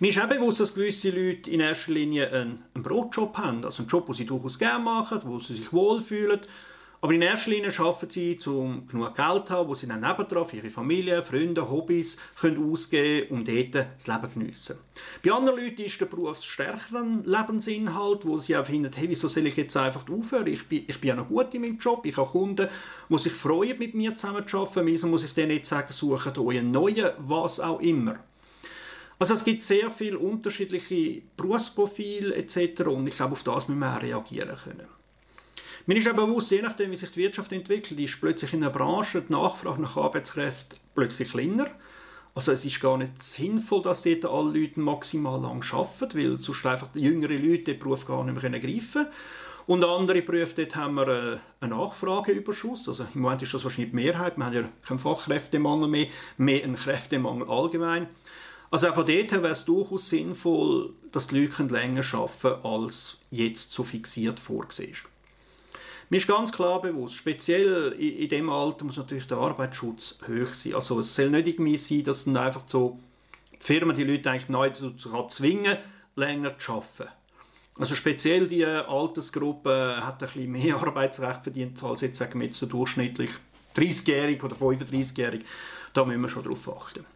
Mir 0.00 0.08
ist 0.08 0.20
auch 0.20 0.28
bewusst, 0.28 0.60
dass 0.60 0.74
gewisse 0.74 1.10
Leute 1.10 1.50
in 1.50 1.60
erster 1.60 1.92
Linie 1.92 2.30
einen, 2.30 2.64
einen 2.74 2.84
Brotjob 2.84 3.36
haben, 3.38 3.64
also 3.64 3.82
einen 3.82 3.88
Job, 3.88 4.06
den 4.06 4.14
sie 4.14 4.26
durchaus 4.26 4.58
gerne 4.58 4.82
machen, 4.82 5.20
wo 5.24 5.38
sie 5.38 5.54
sich 5.54 5.72
wohlfühlen. 5.72 6.40
Aber 7.04 7.12
in 7.12 7.20
erster 7.20 7.50
Linie 7.50 7.70
arbeiten 7.78 8.08
sie, 8.08 8.38
um 8.46 8.88
genug 8.88 9.14
Geld 9.14 9.46
zu 9.46 9.52
haben, 9.52 9.68
wo 9.68 9.74
sie 9.74 9.86
dann 9.86 10.00
nebendran 10.00 10.46
ihre 10.52 10.70
Familie, 10.70 11.22
Freunde, 11.22 11.68
Hobbys 11.68 12.16
können 12.40 12.72
ausgeben 12.72 13.28
und 13.30 13.46
dort 13.46 13.74
das 13.74 14.06
Leben 14.06 14.32
geniessen. 14.32 14.78
Bei 15.22 15.32
anderen 15.32 15.62
Leuten 15.62 15.82
ist 15.82 16.00
der 16.00 16.06
Beruf 16.06 16.42
stärker 16.42 17.04
Lebensinhalt, 17.22 18.24
wo 18.24 18.38
sie 18.38 18.56
auch 18.56 18.64
finden, 18.64 18.90
hey, 18.94 19.06
wieso 19.10 19.28
soll 19.28 19.46
ich 19.46 19.56
jetzt 19.56 19.76
einfach 19.76 20.08
aufhören? 20.08 20.46
Ich 20.46 20.66
bin, 20.66 20.84
ich 20.86 20.98
bin 20.98 21.08
ja 21.08 21.14
noch 21.14 21.28
gut 21.28 21.52
in 21.52 21.60
meinem 21.60 21.76
Job, 21.76 22.06
ich 22.06 22.16
habe 22.16 22.30
Kunden, 22.30 22.68
die 23.10 23.18
sich 23.18 23.32
freuen, 23.34 23.78
mit 23.78 23.94
mir 23.94 24.16
zusammen 24.16 24.48
zu 24.48 24.60
arbeiten. 24.60 24.86
Wieso 24.86 25.06
muss 25.06 25.24
ich 25.24 25.34
denen 25.34 25.48
nicht 25.48 25.66
sagen, 25.66 25.92
suchen 25.92 26.38
euch 26.38 26.58
einen 26.58 26.70
neuen, 26.70 27.10
was 27.18 27.60
auch 27.60 27.80
immer. 27.80 28.18
Also 29.18 29.34
es 29.34 29.44
gibt 29.44 29.62
sehr 29.62 29.90
viele 29.90 30.18
unterschiedliche 30.18 31.22
Berufsprofile 31.36 32.34
etc. 32.34 32.82
und 32.86 33.06
ich 33.08 33.16
glaube, 33.16 33.32
auf 33.32 33.42
das 33.42 33.68
müssen 33.68 33.80
wir 33.80 33.96
auch 33.96 34.02
reagieren 34.02 34.56
können. 34.56 34.88
Mir 35.86 35.98
ist 35.98 36.08
aber 36.08 36.26
bewusst, 36.26 36.50
je 36.50 36.62
nachdem, 36.62 36.90
wie 36.90 36.96
sich 36.96 37.10
die 37.10 37.20
Wirtschaft 37.20 37.52
entwickelt, 37.52 38.00
ist 38.00 38.20
plötzlich 38.20 38.54
in 38.54 38.62
einer 38.62 38.72
Branche 38.72 39.20
die 39.20 39.32
Nachfrage 39.32 39.82
nach 39.82 39.96
Arbeitskräften 39.96 40.78
plötzlich 40.94 41.30
kleiner. 41.30 41.66
Also 42.34 42.52
es 42.52 42.64
ist 42.64 42.80
gar 42.80 42.96
nicht 42.96 43.22
sinnvoll, 43.22 43.82
dass 43.82 44.02
dort 44.02 44.24
alle 44.24 44.58
Leute 44.58 44.80
maximal 44.80 45.40
lang 45.40 45.62
arbeiten, 45.72 46.18
weil 46.18 46.38
sonst 46.38 46.66
einfach 46.66 46.88
die 46.88 47.02
jüngeren 47.02 47.40
Leute 47.42 47.64
den 47.64 47.78
Beruf 47.78 48.06
gar 48.06 48.24
nicht 48.24 48.42
mehr 48.42 48.60
greifen 48.60 48.92
können. 48.92 49.08
Und 49.66 49.84
andere 49.84 50.20
Berufe, 50.20 50.54
dort 50.56 50.76
haben 50.76 50.94
wir 50.94 51.08
äh, 51.08 51.38
einen 51.60 51.70
Nachfrageüberschuss. 51.70 52.88
Also 52.88 53.06
im 53.14 53.22
Moment 53.22 53.42
ist 53.42 53.54
das 53.54 53.64
wahrscheinlich 53.64 53.90
die 53.90 53.96
Mehrheit. 53.96 54.36
Wir 54.36 54.44
haben 54.44 54.54
ja 54.54 54.68
keinen 54.86 54.98
Fachkräftemangel 54.98 55.88
mehr, 55.88 56.06
mehr 56.36 56.64
einen 56.64 56.76
Kräftemangel 56.76 57.48
allgemein. 57.48 58.08
Also 58.74 58.88
auch 58.88 58.94
von 58.96 59.06
dort 59.06 59.30
her 59.30 59.40
wäre 59.40 59.52
es 59.52 59.64
durchaus 59.64 60.08
sinnvoll, 60.08 60.94
dass 61.12 61.28
die 61.28 61.38
Leute 61.38 61.62
länger 61.62 62.02
arbeiten 62.12 62.40
können, 62.40 62.64
als 62.64 63.18
jetzt 63.30 63.70
so 63.70 63.84
fixiert 63.84 64.40
vorgesehen 64.40 64.90
ist. 64.90 65.04
Mir 66.10 66.16
ist 66.16 66.26
ganz 66.26 66.50
klar 66.50 66.82
bewusst, 66.82 67.14
speziell 67.14 67.92
in, 67.92 68.16
in 68.16 68.28
dem 68.28 68.50
Alter 68.50 68.84
muss 68.84 68.96
natürlich 68.96 69.28
der 69.28 69.38
Arbeitsschutz 69.38 70.18
hoch 70.26 70.52
sein. 70.52 70.74
Also 70.74 70.98
es 70.98 71.14
soll 71.14 71.30
nicht 71.30 71.46
irgendwie 71.46 71.76
sein, 71.76 72.02
dass 72.02 72.24
dann 72.24 72.36
einfach 72.36 72.64
so 72.66 72.98
die 73.52 73.64
Firmen 73.64 73.94
die 73.94 74.02
Leute 74.02 74.28
eigentlich 74.28 74.48
neu 74.48 74.68
dazu 74.68 74.92
zwingen, 75.28 75.76
länger 76.16 76.58
zu 76.58 76.72
arbeiten. 76.72 77.12
Also 77.78 77.94
speziell 77.94 78.48
die 78.48 78.66
Altersgruppe 78.66 79.98
hat 80.04 80.20
ein 80.20 80.26
bisschen 80.26 80.50
mehr 80.50 80.76
Arbeitsrecht 80.82 81.44
verdient 81.44 81.80
als 81.84 82.00
jetzt 82.00 82.18
sagen 82.18 82.40
wir 82.40 82.48
jetzt 82.48 82.58
so 82.58 82.66
durchschnittlich 82.66 83.30
30-jährig 83.76 84.42
oder 84.42 84.56
35-jährig. 84.56 85.44
Da 85.92 86.04
müssen 86.04 86.22
wir 86.22 86.28
schon 86.28 86.42
darauf 86.42 86.76
achten. 86.76 87.06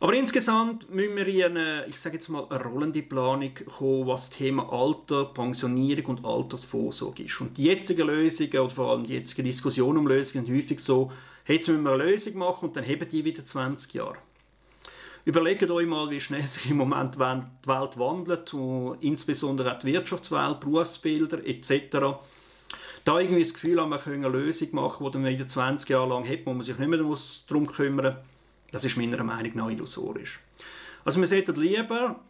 Aber 0.00 0.14
insgesamt 0.14 0.88
müssen 0.94 1.16
wir 1.16 1.26
in 1.26 1.56
eine, 1.56 1.86
ich 1.88 1.98
sage 1.98 2.16
jetzt 2.16 2.28
mal, 2.28 2.46
eine 2.48 2.62
rollende 2.62 3.02
Planung 3.02 3.52
kommen, 3.54 4.06
was 4.06 4.28
das 4.28 4.38
Thema 4.38 4.72
Alter, 4.72 5.24
Pensionierung 5.24 6.16
und 6.16 6.24
Altersvorsorge 6.24 7.24
ist. 7.24 7.40
Und 7.40 7.58
die 7.58 7.64
jetzigen 7.64 8.06
Lösungen, 8.06 8.58
oder 8.58 8.70
vor 8.70 8.92
allem 8.92 9.04
die 9.04 9.14
jetzige 9.14 9.42
Diskussion 9.42 9.96
um 9.96 10.06
Lösungen, 10.06 10.46
sind 10.46 10.56
häufig 10.56 10.78
so, 10.78 11.10
jetzt 11.48 11.66
müssen 11.66 11.82
wir 11.82 11.94
eine 11.94 12.04
Lösung 12.04 12.36
machen 12.36 12.68
und 12.68 12.76
dann 12.76 12.84
haben 12.84 13.08
die 13.08 13.24
wieder 13.24 13.44
20 13.44 13.92
Jahre. 13.94 14.18
Überlegt 15.24 15.68
euch 15.68 15.86
mal, 15.86 16.08
wie 16.10 16.20
schnell 16.20 16.44
sich 16.46 16.70
im 16.70 16.76
Moment 16.76 17.16
die 17.16 17.18
Welt 17.18 17.98
wandelt, 17.98 18.54
insbesondere 19.00 19.74
auch 19.74 19.80
die 19.80 19.88
Wirtschaftswelt, 19.88 20.60
Berufsbilder 20.60 21.44
etc. 21.44 22.20
Da 23.04 23.18
irgendwie 23.18 23.42
das 23.42 23.52
Gefühl 23.52 23.80
haben, 23.80 23.90
wir 23.90 23.98
können 23.98 24.24
eine 24.24 24.28
Lösung 24.28 24.68
machen, 24.72 25.04
die 25.04 25.10
dann 25.10 25.24
wieder 25.24 25.48
20 25.48 25.88
Jahre 25.88 26.08
lang 26.08 26.28
hat, 26.28 26.46
wo 26.46 26.54
man 26.54 26.62
sich 26.62 26.78
nicht 26.78 26.88
mehr 26.88 26.98
darum 27.48 27.66
kümmern 27.66 28.06
muss, 28.06 28.24
das 28.70 28.84
ist 28.84 28.96
meiner 28.96 29.22
Meinung 29.24 29.52
nach 29.54 29.70
illusorisch. 29.70 30.40
Also 31.04 31.20
wir 31.20 31.26
sollten 31.26 31.54
lieber 31.54 32.20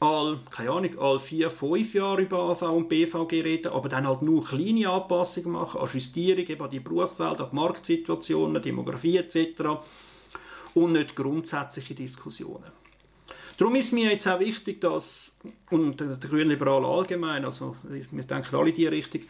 all, 0.00 0.40
keine 0.50 0.70
Ahnung, 0.70 0.98
all 0.98 1.18
vier, 1.18 1.50
fünf 1.50 1.94
Jahre 1.94 2.22
über 2.22 2.38
AV 2.38 2.62
und 2.62 2.88
BVG 2.88 3.42
reden, 3.42 3.72
aber 3.72 3.88
dann 3.88 4.06
halt 4.06 4.22
nur 4.22 4.44
kleine 4.44 4.90
Anpassungen 4.90 5.52
machen, 5.52 5.80
an 5.80 5.88
Justierungen 5.92 6.60
an 6.60 6.70
die 6.70 6.80
Berufsfelder, 6.80 7.44
an 7.44 7.50
die 7.50 7.56
Marktsituationen, 7.56 8.60
Demografie 8.60 9.18
etc. 9.18 9.62
und 10.74 10.92
nicht 10.92 11.14
grundsätzliche 11.14 11.94
Diskussionen. 11.94 12.72
Darum 13.58 13.76
ist 13.76 13.92
mir 13.92 14.10
jetzt 14.10 14.26
auch 14.26 14.40
wichtig, 14.40 14.80
dass, 14.80 15.38
und 15.70 16.00
der 16.00 16.16
Grünliberale 16.16 16.86
allgemein, 16.86 17.44
also 17.44 17.76
wir 17.82 18.24
denken 18.24 18.56
alle 18.56 18.70
in 18.70 18.74
die 18.74 18.86
Richtung, 18.86 19.22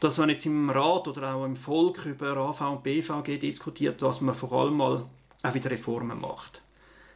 dass 0.00 0.18
man 0.18 0.30
jetzt 0.30 0.46
im 0.46 0.70
Rat 0.70 1.06
oder 1.06 1.34
auch 1.34 1.44
im 1.44 1.56
Volk 1.56 2.06
über 2.06 2.36
AV 2.36 2.60
und 2.72 2.82
BVG 2.82 3.38
diskutiert, 3.38 4.00
dass 4.02 4.20
man 4.20 4.34
vor 4.34 4.52
allem 4.52 4.76
mal 4.76 5.04
auch 5.42 5.54
wieder 5.54 5.70
Reformen 5.70 6.20
macht. 6.20 6.62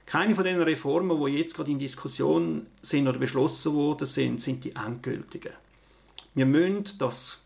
Keine 0.06 0.34
von 0.34 0.44
den 0.44 0.60
Reformen, 0.60 1.24
die 1.24 1.38
jetzt 1.38 1.54
gerade 1.54 1.70
in 1.70 1.78
Diskussion 1.78 2.66
sind 2.82 3.08
oder 3.08 3.18
beschlossen 3.18 3.74
worden 3.74 4.06
sind, 4.06 4.40
sind 4.40 4.64
die 4.64 4.74
endgültigen. 4.74 5.52
Wir 6.34 6.46
müssen 6.46 6.84
das 6.98 7.38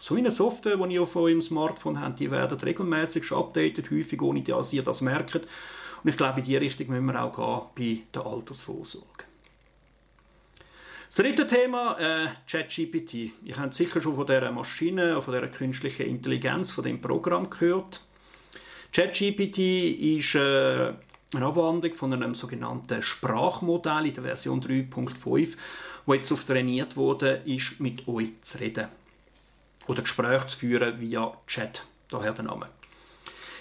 so 0.00 0.14
eine 0.14 0.30
Software, 0.30 0.76
die 0.76 0.94
ihr 0.94 1.02
auf 1.02 1.16
eurem 1.16 1.42
Smartphone 1.42 2.00
habt, 2.00 2.20
die 2.20 2.30
werden 2.30 2.58
regelmäßig 2.58 3.32
updated, 3.32 3.90
häufig 3.90 4.22
ohne 4.22 4.42
dass 4.42 4.72
ihr 4.72 4.82
das 4.82 5.00
merkt. 5.00 5.36
Und 5.36 6.10
ich 6.10 6.16
glaube, 6.16 6.38
in 6.38 6.46
diese 6.46 6.60
Richtung 6.60 6.88
müssen 6.88 7.06
wir 7.06 7.22
auch 7.22 7.74
gehen 7.74 8.02
bei 8.04 8.04
der 8.14 8.26
Altersvorsorge. 8.26 9.24
Das 11.08 11.16
dritte 11.16 11.46
Thema, 11.46 11.98
äh, 11.98 12.28
ChatGPT. 12.48 13.32
Ihr 13.42 13.56
habt 13.56 13.74
sicher 13.74 14.00
schon 14.00 14.14
von 14.14 14.26
dieser 14.26 14.52
Maschine, 14.52 15.20
von 15.22 15.34
dieser 15.34 15.48
künstlichen 15.48 16.06
Intelligenz, 16.06 16.72
von 16.72 16.84
dem 16.84 17.00
Programm 17.00 17.48
gehört. 17.48 18.02
ChatGPT 18.92 19.58
ist 20.18 20.34
äh, 20.34 20.92
eine 21.34 21.46
Abwandlung 21.46 21.94
von 21.94 22.12
einem 22.12 22.34
sogenannten 22.34 23.02
Sprachmodell 23.02 24.06
in 24.06 24.14
der 24.14 24.24
Version 24.24 24.62
3.5, 24.62 25.56
wo 26.06 26.14
jetzt 26.14 26.32
auf 26.32 26.44
trainiert 26.44 26.96
wurde, 26.96 27.42
ist 27.44 27.80
mit 27.80 28.08
euch 28.08 28.30
zu 28.40 28.58
reden. 28.58 28.88
Oder 29.86 30.02
Gespräche 30.02 30.46
zu 30.46 30.58
führen 30.58 31.00
via 31.00 31.32
Chat, 31.46 31.84
daher 32.08 32.32
der 32.32 32.44
Name. 32.44 32.66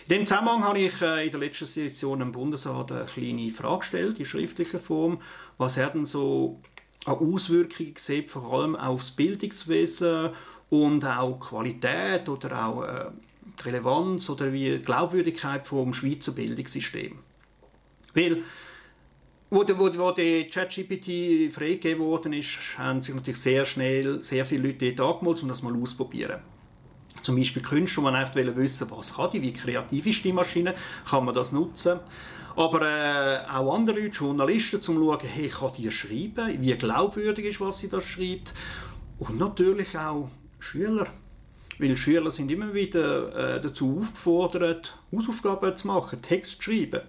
In 0.08 0.16
dem 0.16 0.26
Zusammenhang 0.26 0.64
habe 0.64 0.80
ich 0.80 1.02
äh, 1.02 1.26
in 1.26 1.32
der 1.32 1.42
letzten 1.42 1.66
Session 1.66 2.22
im 2.22 2.32
Bundesrat 2.32 2.94
eine 2.94 3.06
kleine 3.06 3.52
Frage 3.52 3.80
gestellt, 3.80 4.20
in 4.20 4.26
schriftlicher 4.26 4.80
Form, 4.80 5.20
was 5.58 5.76
er 5.76 5.90
denn 5.90 6.06
so 6.06 6.62
an 7.06 7.16
Auswirkungen 7.16 7.96
sieht, 7.98 8.32
vor 8.32 8.54
allem 8.54 8.78
aufs 8.78 9.12
Bildungswesen 9.12 10.30
und 10.70 11.04
auch 11.04 11.40
Qualität 11.40 12.30
oder 12.30 12.66
auch 12.66 12.84
äh, 12.84 13.06
die 13.60 13.64
Relevanz 13.64 14.30
oder 14.30 14.52
wie 14.54 14.78
die 14.78 14.82
Glaubwürdigkeit 14.82 15.68
vom 15.68 15.94
Schweizer 15.94 16.32
Bildungssystem. 16.32 17.20
Weil 18.14 18.44
wo, 19.50 19.64
wo, 19.66 19.98
wo 19.98 20.12
der 20.12 20.50
ChatGPT 20.50 21.54
freigegeben 21.54 22.04
worden 22.04 22.34
ist, 22.34 22.58
haben 22.78 23.02
sich 23.02 23.16
natürlich 23.16 23.40
sehr 23.40 23.66
schnell 23.66 24.22
sehr 24.22 24.46
viele 24.46 24.68
Leute 24.68 24.94
dort 24.94 25.16
angemeldet, 25.16 25.44
um 25.44 25.50
das 25.50 25.64
mal 25.64 25.74
auszuprobieren. 25.74 26.42
Zum 27.22 27.38
Beispiel 27.38 27.62
Künstler, 27.62 28.12
die 28.12 28.18
einfach 28.18 28.56
wissen 28.58 28.92
was 28.92 29.16
kann 29.16 29.32
die, 29.32 29.42
wie 29.42 29.54
kreativ 29.54 30.06
ist 30.06 30.24
die 30.24 30.34
Maschine, 30.34 30.76
kann 31.10 31.26
man 31.26 31.34
das 31.34 31.52
nutzen. 31.52 32.00
Aber 32.58 32.82
äh, 32.82 33.50
auch 33.50 33.74
andere 33.74 34.00
Leute, 34.00 34.18
Journalisten, 34.18 34.78
um 34.78 34.82
zu 34.82 34.94
schauen, 34.94 35.20
hey, 35.22 35.48
kann 35.48 35.72
die 35.78 35.92
schreiben, 35.92 36.62
wie 36.62 36.76
glaubwürdig 36.76 37.46
ist, 37.46 37.62
was 37.62 37.80
sie 37.80 37.88
da 37.88 38.02
schreibt. 38.02 38.54
Und 39.20 39.40
natürlich 39.40 39.98
auch 39.98 40.30
Schüler, 40.60 41.08
weil 41.80 41.96
Schüler 41.96 42.32
sind 42.32 42.52
immer 42.52 42.74
wieder 42.74 43.56
äh, 43.56 43.62
dazu 43.62 44.00
aufgefordert, 44.00 44.98
Hausaufgaben 45.12 45.76
zu 45.76 45.88
machen, 45.88 46.22
Text 46.22 46.62
zu 46.62 46.72
schreiben. 46.72 47.02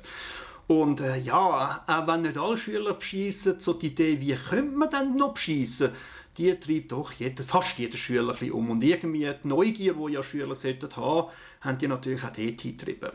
Und 0.66 1.00
äh, 1.00 1.16
ja, 1.16 1.82
auch 1.86 2.06
wenn 2.06 2.22
nicht 2.22 2.36
alle 2.36 2.58
Schüler 2.58 2.94
beschießen, 2.94 3.58
so 3.58 3.72
die 3.72 3.86
Idee, 3.86 4.20
wie 4.20 4.34
könnte 4.34 4.76
man 4.76 4.90
denn 4.90 5.16
noch 5.16 5.32
beschießen, 5.32 5.90
die 6.36 6.54
treibt 6.54 6.92
doch 6.92 7.12
jeder, 7.12 7.42
fast 7.42 7.78
jeder 7.78 7.96
Schüler 7.96 8.32
ein 8.34 8.38
bisschen 8.38 8.52
um. 8.52 8.70
Und 8.70 8.84
irgendwie 8.84 9.30
die 9.42 9.48
Neugier, 9.48 9.94
die 9.94 10.12
ja 10.12 10.22
Schüler 10.22 10.54
sollten 10.54 10.94
haben, 10.94 11.30
haben 11.62 11.78
die 11.78 11.88
natürlich 11.88 12.22
auch 12.22 12.32
dort 12.32 12.60
hingetrieben. 12.60 13.10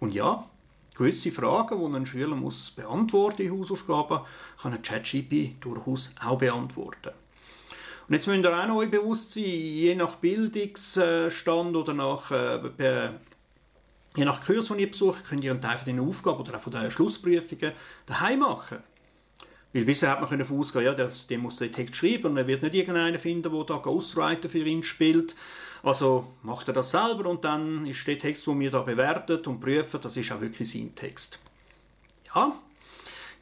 Und 0.00 0.12
ja, 0.12 0.44
gewisse 0.96 1.30
Fragen, 1.30 1.78
die 1.78 1.96
ein 1.96 2.06
Schüler 2.06 2.34
muss 2.34 2.72
beantworten 2.72 3.42
in 3.42 3.58
Hausaufgaben, 3.58 4.20
kann 4.60 4.74
ein 4.74 4.82
ChatGPT 4.82 5.64
durchaus 5.64 6.10
auch 6.20 6.38
beantworten. 6.38 7.12
Und 8.08 8.14
jetzt 8.14 8.26
müsst 8.26 8.44
ihr 8.44 8.58
auch 8.58 8.66
noch 8.66 8.84
bewusst 8.86 9.32
sein, 9.32 9.44
je 9.44 9.94
nach 9.94 10.16
Bildungsstand 10.16 11.76
oder 11.76 11.94
nach, 11.94 12.30
äh, 12.30 13.10
je 14.16 14.24
nach 14.24 14.44
Kurs, 14.44 14.68
den 14.68 14.78
ihr 14.78 14.90
besucht, 14.90 15.24
könnt 15.24 15.44
ihr 15.44 15.52
einen 15.52 15.60
Teil 15.60 15.78
von 15.78 15.86
den 15.86 16.00
Aufgaben 16.00 16.40
oder 16.40 16.56
auch 16.56 16.60
von 16.60 16.72
den 16.72 16.90
Schlussprüfungen 16.90 17.72
daheim 18.06 18.40
machen. 18.40 18.78
Weil 19.72 19.84
bisher 19.86 20.10
hat 20.10 20.20
man 20.20 20.38
davon 20.38 20.58
ausgehen, 20.58 20.84
ja, 20.84 20.92
der, 20.92 21.10
der 21.30 21.38
muss 21.38 21.56
den 21.56 21.72
Text 21.72 21.96
schreiben 21.96 22.32
und 22.32 22.36
er 22.36 22.46
wird 22.46 22.62
nicht 22.62 22.74
irgendeinen 22.74 23.18
finden, 23.18 23.50
der 23.50 23.64
da 23.64 23.78
Ghostwriter 23.78 24.50
für 24.50 24.58
ihn 24.58 24.82
spielt. 24.82 25.34
Also 25.82 26.26
macht 26.42 26.68
er 26.68 26.74
das 26.74 26.90
selber 26.90 27.28
und 27.28 27.44
dann 27.44 27.86
ist 27.86 28.06
der 28.06 28.18
Text, 28.18 28.46
den 28.46 28.60
wir 28.60 28.70
da 28.70 28.82
bewertet 28.82 29.46
und 29.46 29.60
prüfen, 29.60 30.00
das 30.00 30.16
ist 30.16 30.30
auch 30.30 30.40
wirklich 30.40 30.70
sein 30.70 30.94
Text. 30.94 31.38
Ja, 32.34 32.54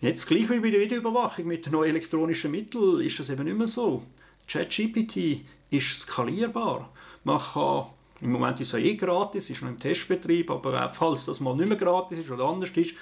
jetzt 0.01 0.27
gleich 0.27 0.49
wie 0.49 0.61
bei 0.61 0.71
der 0.71 0.81
Videoüberwachung 0.81 1.47
mit 1.47 1.67
den 1.67 1.73
neuen 1.73 1.91
elektronischen 1.91 2.53
Mitteln 2.53 3.01
ist 3.01 3.19
das 3.19 3.29
eben 3.29 3.45
nicht 3.45 3.59
mehr 3.59 3.69
so. 3.69 4.05
ChatGPT 4.51 5.45
ist 5.71 6.01
skalierbar. 6.01 6.91
Man 7.23 7.39
kann 7.39 7.87
Im 8.21 8.33
Moment 8.33 8.61
ist 8.61 8.69
es 8.69 8.73
ja 8.73 8.79
eh 8.79 8.97
gratis, 8.97 9.49
ist 9.49 9.63
noch 9.63 9.69
im 9.69 9.79
Testbetrieb, 9.79 10.51
aber 10.51 10.91
falls 10.91 11.25
das 11.25 11.41
mal 11.41 11.55
nicht 11.55 11.69
mehr 11.69 11.79
gratis 11.79 12.19
ist 12.19 12.31
oder 12.31 12.45
anders 12.45 12.71
ist, 12.71 12.95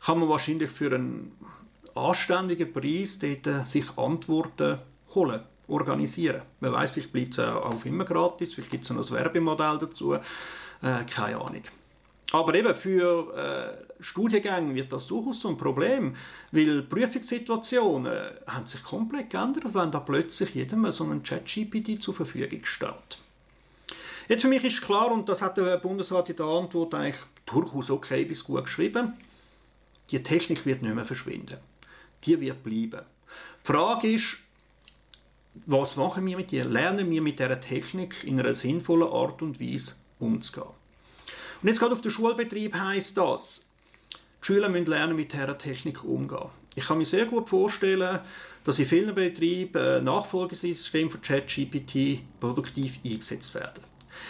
kann 0.00 0.18
man 0.18 0.28
wahrscheinlich 0.28 0.70
für 0.70 0.94
einen 0.94 1.32
anständigen 1.94 2.72
Preis 2.72 3.18
dort 3.18 3.46
äh, 3.46 3.64
sich 3.66 3.86
Antworten 3.96 4.78
holen, 5.14 5.40
organisieren. 5.68 6.42
Wer 6.60 6.72
weiß, 6.72 6.92
vielleicht 6.92 7.12
bleibt 7.12 7.38
es 7.38 7.40
auch 7.40 7.84
immer 7.84 8.04
gratis, 8.04 8.54
vielleicht 8.54 8.70
gibt 8.70 8.84
es 8.84 8.90
noch 8.90 9.06
ein 9.06 9.14
Werbemodell 9.14 9.78
dazu, 9.78 10.14
äh, 10.14 10.20
keine 10.80 11.36
Ahnung. 11.40 11.62
Aber 12.32 12.54
eben 12.54 12.74
für 12.74 13.36
äh, 13.36 14.02
Studiengänge 14.02 14.74
wird 14.74 14.92
das 14.92 15.06
durchaus 15.06 15.40
so 15.40 15.48
ein 15.48 15.56
Problem, 15.56 16.16
weil 16.52 16.82
Prüfungssituationen 16.82 18.12
äh, 18.12 18.30
haben 18.46 18.66
sich 18.66 18.82
komplett 18.82 19.30
geändert, 19.30 19.72
wenn 19.72 19.90
da 19.90 20.00
plötzlich 20.00 20.54
jedem 20.54 20.90
so 20.90 21.04
ein 21.04 21.22
Chat-GPT 21.22 22.02
zur 22.02 22.14
Verfügung 22.14 22.64
steht. 22.64 23.18
Jetzt 24.28 24.42
für 24.42 24.48
mich 24.48 24.64
ist 24.64 24.82
klar, 24.82 25.12
und 25.12 25.28
das 25.28 25.42
hat 25.42 25.58
der 25.58 25.76
Bundesrat 25.76 26.30
in 26.30 26.36
der 26.36 26.46
Antwort 26.46 26.94
eigentlich 26.94 27.22
durchaus 27.44 27.90
okay 27.90 28.24
bis 28.24 28.42
gut 28.42 28.64
geschrieben, 28.64 29.12
die 30.10 30.22
Technik 30.22 30.64
wird 30.64 30.82
nicht 30.82 30.94
mehr 30.94 31.04
verschwinden. 31.04 31.58
Die 32.24 32.40
wird 32.40 32.62
bleiben. 32.62 33.02
Die 33.02 33.72
Frage 33.72 34.12
ist, 34.12 34.38
was 35.66 35.96
machen 35.96 36.26
wir 36.26 36.36
mit 36.36 36.52
ihr? 36.52 36.64
Lernen 36.64 37.10
wir 37.10 37.22
mit 37.22 37.38
dieser 37.38 37.60
Technik 37.60 38.24
in 38.24 38.40
einer 38.40 38.54
sinnvollen 38.54 39.08
Art 39.08 39.40
und 39.42 39.60
Weise 39.60 39.94
umzugehen? 40.18 40.83
Und 41.64 41.68
jetzt 41.68 41.78
gerade 41.78 41.94
auf 41.94 42.02
den 42.02 42.10
Schulbetrieb 42.10 42.74
heißt 42.74 43.16
das, 43.16 43.64
die 44.12 44.44
Schüler 44.44 44.68
müssen 44.68 44.84
lernen, 44.84 45.16
mit 45.16 45.32
dieser 45.32 45.56
Technik 45.56 46.04
umzugehen. 46.04 46.50
Ich 46.74 46.84
kann 46.84 46.98
mir 46.98 47.06
sehr 47.06 47.24
gut 47.24 47.48
vorstellen, 47.48 48.20
dass 48.64 48.78
in 48.78 48.84
vielen 48.84 49.14
Betrieben 49.14 50.04
Nachfolgesysteme 50.04 51.08
von 51.08 51.22
ChatGPT 51.22 52.20
produktiv 52.38 52.98
eingesetzt 53.02 53.54
werden. 53.54 53.82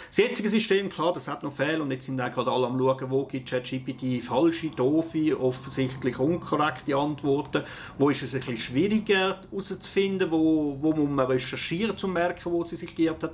Das 0.09 0.17
jetzige 0.17 0.49
System, 0.49 0.89
klar, 0.89 1.13
das 1.13 1.27
hat 1.27 1.43
noch 1.43 1.53
Fehler 1.53 1.81
und 1.81 1.91
jetzt 1.91 2.05
sind 2.05 2.19
auch 2.21 2.31
gerade 2.31 2.51
alle 2.51 2.67
am 2.67 2.77
schauen, 2.77 3.09
wo 3.09 3.25
gibt 3.25 3.49
ChatGPT 3.49 4.21
falsche, 4.23 4.69
doofe, 4.69 5.39
offensichtlich 5.39 6.19
unkorrekte 6.19 6.95
Antworten, 6.95 7.63
wo 7.97 8.09
ist 8.09 8.23
es 8.23 8.33
ein 8.33 8.41
bisschen 8.41 8.57
schwieriger 8.57 9.39
herauszufinden, 9.51 10.31
wo, 10.31 10.77
wo 10.79 10.93
muss 10.93 11.09
man 11.09 11.27
recherchieren, 11.27 11.91
um 11.91 11.97
zu 11.97 12.07
merken, 12.07 12.51
wo 12.51 12.63
sie 12.63 12.75
sich 12.75 12.95
geirrt 12.95 13.23
hat. 13.23 13.33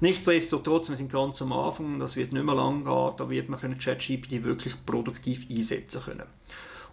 Nichtsdestotrotz, 0.00 0.88
wir 0.90 0.96
sind 0.96 1.10
ganz 1.10 1.42
am 1.42 1.52
Anfang, 1.52 1.98
das 1.98 2.14
wird 2.14 2.32
nicht 2.32 2.44
mehr 2.44 2.54
lang 2.54 2.84
gehen, 2.84 3.12
da 3.16 3.28
wird 3.28 3.48
man 3.48 3.58
ChatGPT 3.58 4.44
wirklich 4.44 4.74
produktiv 4.86 5.46
einsetzen 5.50 6.02
können. 6.02 6.26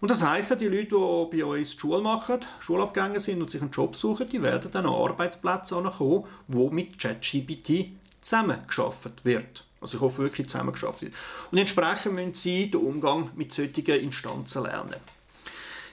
Und 0.01 0.11
das 0.11 0.23
heisst, 0.23 0.59
die 0.59 0.67
Leute, 0.67 0.89
die 0.89 1.37
bei 1.37 1.45
uns 1.45 1.71
die 1.71 1.79
Schule 1.79 2.01
machen, 2.01 2.39
Schulabgänge 2.59 3.19
sind 3.19 3.41
und 3.41 3.49
sich 3.49 3.61
einen 3.61 3.71
Job 3.71 3.95
suchen, 3.95 4.27
die 4.29 4.41
werden 4.41 4.69
dann 4.71 4.85
an 4.85 4.93
Arbeitsplätze 4.93 5.75
kommen, 5.75 6.25
die 6.47 6.69
mit 6.69 6.99
ChatGPT 6.99 7.91
zusammengeschafft 8.25 9.23
wird. 9.23 9.63
Also 9.79 9.97
ich 9.97 10.01
hoffe 10.01 10.23
wirklich 10.23 10.49
zusammengeschafft 10.49 11.03
wird. 11.03 11.13
Und 11.51 11.59
entsprechend 11.59 12.15
müssen 12.15 12.33
sie 12.33 12.71
den 12.71 12.81
Umgang 12.81 13.29
mit 13.35 13.51
solchen 13.51 13.85
Instanzen 13.85 14.63
lernen. 14.63 14.95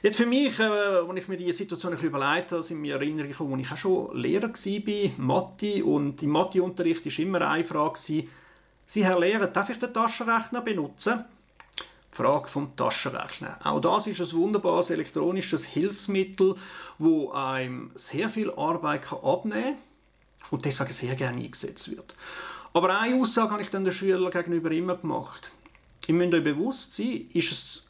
Jetzt 0.03 0.17
für 0.17 0.27
mich, 0.27 0.59
äh, 0.59 0.63
als 0.63 1.17
ich 1.17 1.29
mir 1.29 1.37
diese 1.37 1.53
Situation 1.53 1.93
überlegt 1.93 2.53
habe, 2.53 2.63
sind 2.63 2.81
mir 2.81 2.95
Erinnerungen 2.95 3.31
gekommen, 3.31 3.55
als 3.55 3.67
ich 3.67 3.73
auch 3.73 3.77
schon 3.77 4.17
Lehrer 4.17 4.49
war, 4.49 5.11
Mathe, 5.19 5.85
und 5.85 6.23
im 6.23 6.31
Matheunterricht 6.31 7.05
war 7.05 7.19
immer 7.19 7.43
eine 7.43 7.65
Frage, 7.65 7.99
Sie, 7.99 9.05
Herr 9.05 9.21
Lehrer, 9.21 9.47
darf 9.47 9.71
ich 9.71 9.79
den 9.79 9.93
Taschenrechner 9.93 10.61
benutzen? 10.61 11.25
Die 11.79 12.17
Frage 12.17 12.49
vom 12.49 12.75
Taschenrechner. 12.75 13.59
Auch 13.63 13.81
das 13.81 14.07
ist 14.07 14.21
ein 14.21 14.33
wunderbares 14.33 14.91
elektronisches 14.91 15.65
Hilfsmittel, 15.65 16.57
wo 16.99 17.31
einem 17.31 17.93
sehr 17.95 18.29
viel 18.29 18.51
Arbeit 18.51 19.13
abnehmen 19.13 19.63
kann 19.63 19.92
und 20.51 20.65
deswegen 20.65 20.93
sehr 20.93 21.15
gerne 21.15 21.43
eingesetzt 21.43 21.91
wird. 21.91 22.15
Aber 22.75 22.99
eine 22.99 23.21
Aussage 23.21 23.53
habe 23.53 23.63
ich 23.63 23.71
dann 23.71 23.85
den 23.85 23.93
Schülern 23.93 24.31
gegenüber 24.31 24.71
immer 24.71 24.97
gemacht. 24.97 25.51
Ihr 26.07 26.15
müsst 26.15 26.35
euch 26.35 26.45
bewusst 26.45 26.95
sein, 26.95 27.29
ist, 27.33 27.53
es, 27.53 27.87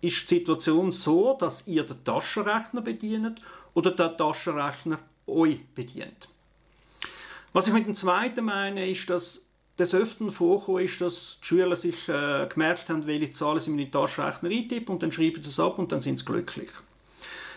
ist 0.00 0.30
die 0.30 0.38
Situation 0.38 0.90
so, 0.92 1.36
dass 1.38 1.66
ihr 1.66 1.84
den 1.84 2.02
Taschenrechner 2.04 2.82
bedient 2.82 3.40
oder 3.74 3.90
der 3.90 4.16
Taschenrechner 4.16 4.98
euch 5.26 5.64
bedient. 5.74 6.28
Was 7.52 7.68
ich 7.68 7.72
mit 7.72 7.86
dem 7.86 7.94
Zweiten 7.94 8.44
meine, 8.44 8.90
ist, 8.90 9.08
dass 9.08 9.40
des 9.78 9.94
Öfteren 9.94 10.30
vorkommen 10.30 10.84
ist, 10.84 11.00
dass 11.00 11.38
die 11.40 11.46
Schüler 11.46 11.76
sich 11.76 12.08
äh, 12.08 12.46
gemerkt 12.48 12.88
haben, 12.90 13.06
welche 13.06 13.32
Zahlen 13.32 13.60
sie 13.60 13.70
in 13.70 13.76
den 13.76 13.90
Taschenrechner 13.90 14.50
eintippen 14.50 14.94
und 14.94 15.02
dann 15.02 15.12
schreiben 15.12 15.42
sie 15.42 15.48
es 15.48 15.58
ab 15.58 15.78
und 15.78 15.90
dann 15.90 16.02
sind 16.02 16.18
sie 16.18 16.24
glücklich. 16.24 16.70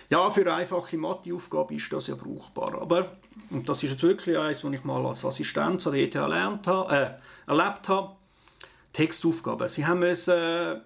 Ja, 0.10 0.30
für 0.30 0.42
eine 0.42 0.56
einfache 0.56 0.98
Matheaufgabe 0.98 1.76
ist 1.76 1.92
das 1.92 2.08
ja 2.08 2.16
brauchbar. 2.16 2.82
Aber, 2.82 3.18
und 3.50 3.68
das 3.68 3.84
ist 3.84 3.92
jetzt 3.92 4.04
wirklich 4.04 4.38
eines, 4.38 4.64
was 4.64 4.74
ich 4.74 4.84
mal 4.84 5.06
als 5.06 5.26
Assistent 5.26 5.86
an 5.86 5.94
der 5.94 6.04
ETH 6.04 6.16
erlernt 6.16 6.68
habe, 6.68 6.96
äh, 6.96 7.50
erlebt 7.50 7.90
habe, 7.90 8.16
Textaufgaben. 8.94 9.68
Sie 9.68 9.86
haben 9.86 10.00
müssen, 10.00 10.34
äh, 10.34 10.80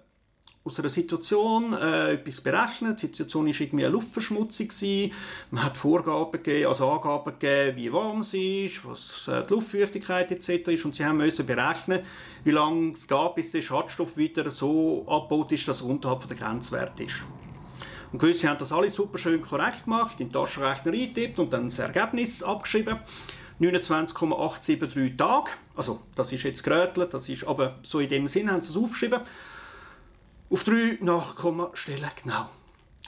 aus 0.64 0.78
einer 0.78 0.88
Situation 0.88 1.72
äh, 1.72 2.12
etwas 2.12 2.40
berechnen. 2.40 2.94
Die 2.94 3.06
Situation 3.06 3.46
war 3.46 3.60
irgendwie 3.60 3.84
eine 3.84 3.92
Luftverschmutzung. 3.92 4.68
Gewesen. 4.68 5.12
Man 5.50 5.64
hat 5.64 5.76
Vorgaben 5.76 6.32
gegeben, 6.32 6.68
also 6.68 6.88
Angaben 6.88 7.36
gegeben, 7.38 7.76
wie 7.76 7.92
warm 7.92 8.20
es 8.20 8.34
ist, 8.34 8.84
was 8.84 9.26
äh, 9.26 9.42
die 9.44 9.54
Luftfeuchtigkeit 9.54 10.30
etc. 10.30 10.68
ist. 10.68 10.84
Und 10.84 10.94
sie 10.94 11.04
haben 11.04 11.16
müssen 11.16 11.46
berechnen, 11.46 12.00
wie 12.44 12.52
lange 12.52 12.92
es 12.92 13.08
geht, 13.08 13.34
bis 13.34 13.50
der 13.50 13.62
Schadstoff 13.62 14.16
wieder 14.16 14.50
so 14.50 15.04
abgebaut 15.08 15.50
ist, 15.52 15.66
dass 15.66 15.80
er 15.80 15.88
unterhalb 15.88 16.28
der 16.28 16.36
Grenzwert 16.36 16.98
ist. 17.00 17.24
Und 18.12 18.18
gewisse 18.18 18.48
haben 18.48 18.58
das 18.58 18.72
alle 18.72 18.90
super 18.90 19.18
schön 19.18 19.40
korrekt 19.40 19.84
gemacht, 19.84 20.20
in 20.20 20.28
den 20.28 20.32
Taschenrechner 20.32 20.92
eingetippt 20.92 21.38
und 21.38 21.52
dann 21.52 21.64
das 21.64 21.78
Ergebnis 21.78 22.42
abgeschrieben. 22.42 22.98
29,873 23.58 25.16
Tage. 25.16 25.50
Also, 25.74 26.00
das 26.14 26.30
ist 26.32 26.42
jetzt 26.42 26.62
gerötelt, 26.62 27.14
das 27.14 27.28
ist, 27.28 27.44
aber 27.44 27.78
so 27.82 28.00
in 28.00 28.08
dem 28.08 28.28
Sinn 28.28 28.50
haben 28.50 28.62
sie 28.62 28.70
es 28.70 28.76
aufgeschrieben. 28.76 29.20
Auf 30.50 30.64
drei 30.64 30.98
Nachkommastellen 31.00 32.10
genau. 32.22 32.50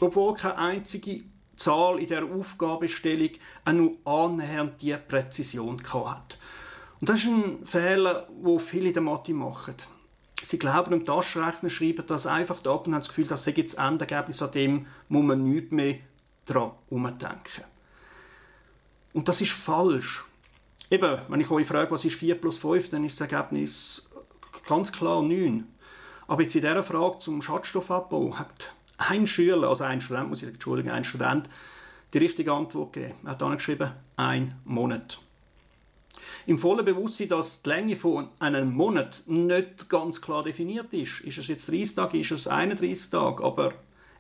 Obwohl 0.01 0.35
keine 0.35 0.57
einzige 0.57 1.25
Zahl 1.57 1.99
in 1.99 2.09
der 2.09 2.25
Aufgabestellung 2.25 3.31
auch 3.65 3.73
nur 3.73 3.93
annähernd 4.05 4.81
die 4.81 4.97
Präzision 4.97 5.83
hat. 5.93 6.39
Und 7.01 7.09
das 7.09 7.21
ist 7.21 7.27
ein 7.27 7.67
Fehler, 7.67 8.29
den 8.31 8.61
viele 8.61 8.89
in 8.89 8.95
der 8.95 9.03
Mathe 9.03 9.35
machen. 9.35 9.75
Sie 10.43 10.59
glauben, 10.59 10.93
im 10.93 11.05
Taschenrechner 11.05 11.71
schreiben 11.71 12.05
das 12.07 12.27
einfach 12.27 12.65
ab 12.65 12.87
und 12.87 12.93
haben 12.93 13.01
das 13.01 13.09
Gefühl, 13.09 13.27
das 13.27 13.45
sei 13.45 13.53
jetzt 13.53 13.79
Endergebnis, 13.79 14.43
an 14.43 14.51
dem 14.51 14.87
muss 15.09 15.25
man 15.25 15.43
nicht 15.43 15.73
mehr 15.73 15.99
daran 16.45 16.73
umdenken. 16.91 17.65
Und 19.13 19.29
das 19.29 19.41
ist 19.41 19.53
falsch. 19.53 20.25
Eben, 20.91 21.19
wenn 21.29 21.41
ich 21.41 21.51
euch 21.51 21.67
frage, 21.67 21.91
was 21.91 22.05
ist 22.05 22.17
4 22.17 22.41
plus 22.41 22.59
5, 22.59 22.91
dann 22.91 23.05
ist 23.05 23.19
das 23.21 23.31
Ergebnis 23.31 24.11
ganz 24.67 24.93
klar 24.93 25.23
9. 25.23 25.67
Aber 26.27 26.43
jetzt 26.43 26.55
in 26.55 26.63
dieser 26.63 26.83
Frage 26.83 27.19
zum 27.21 27.41
Schadstoffabbau 27.41 28.39
hat 28.39 28.75
ein 28.99 29.27
Schüler, 29.27 29.69
also 29.69 29.85
ein 29.85 30.01
Student, 30.01 30.29
muss 30.29 30.43
ich 30.43 30.49
entschuldigen, 30.49 30.91
ein 30.91 31.05
Student, 31.05 31.49
die 32.13 32.19
richtige 32.19 32.53
Antwort 32.53 32.93
gegeben. 32.93 33.15
Er 33.25 33.31
hat 33.33 33.43
dann 33.43 33.57
geschrieben, 33.57 33.93
ein 34.17 34.61
Monat 34.65 35.19
im 36.47 36.59
vollen 36.59 36.85
Bewusstsein, 36.85 37.29
dass 37.29 37.63
die 37.63 37.69
Länge 37.69 37.97
von 37.97 38.29
einem 38.39 38.73
Monat 38.73 39.23
nicht 39.27 39.89
ganz 39.89 40.21
klar 40.21 40.43
definiert 40.43 40.93
ist. 40.93 41.21
Ist 41.21 41.39
es 41.39 41.49
jetzt 41.49 41.69
30 41.69 41.95
Tage, 41.95 42.19
ist 42.19 42.31
es 42.31 42.47
31 42.47 43.11
Tage, 43.11 43.43
aber 43.43 43.73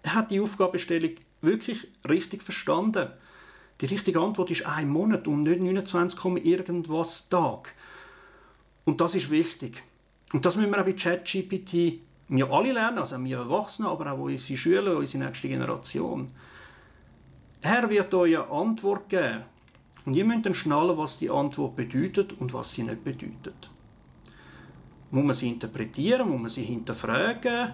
er 0.03 0.15
hat 0.15 0.31
die 0.31 0.41
Aufgabenstellung 0.41 1.13
wirklich 1.41 1.87
richtig 2.09 2.43
verstanden. 2.43 3.09
Die 3.81 3.87
richtige 3.87 4.21
Antwort 4.21 4.51
ist 4.51 4.67
ein 4.67 4.89
Monat 4.89 5.27
und 5.27 5.43
nicht 5.43 5.61
29, 5.61 6.45
irgendwas 6.45 7.29
Tag. 7.29 7.75
Und 8.85 9.01
das 9.01 9.15
ist 9.15 9.31
wichtig. 9.31 9.83
Und 10.33 10.47
das 10.47 10.57
müssen 10.57 10.71
wir 10.71 10.81
auch 10.81 10.85
bei 10.85 10.93
ChatGPT 10.93 12.01
wir 12.29 12.51
alle 12.51 12.73
lernen, 12.73 12.99
also 12.99 13.23
wir 13.23 13.39
Erwachsenen, 13.39 13.91
aber 13.91 14.13
auch 14.13 14.19
unsere 14.19 14.57
Schüler, 14.57 14.97
unsere 14.97 15.25
nächste 15.25 15.49
Generation. 15.49 16.31
Er 17.61 17.89
wird 17.89 18.15
euch 18.15 18.39
eine 18.39 18.51
Antwort 18.51 19.09
geben, 19.09 19.45
und 20.07 20.15
ihr 20.15 20.25
müsst 20.25 20.47
dann 20.47 20.55
schnallen, 20.55 20.97
was 20.99 21.19
die 21.19 21.31
Antwort 21.31 21.77
bedeutet 21.77 22.33
und 22.39 22.53
was 22.53 22.73
sie 22.73 22.83
nicht 22.83 23.05
bedeutet. 23.05 23.71
Muss 25.11 25.25
man 25.25 25.35
sie 25.35 25.49
interpretieren, 25.49 26.29
muss 26.29 26.41
man 26.41 26.51
sie 26.51 26.63
hinterfragen? 26.63 27.73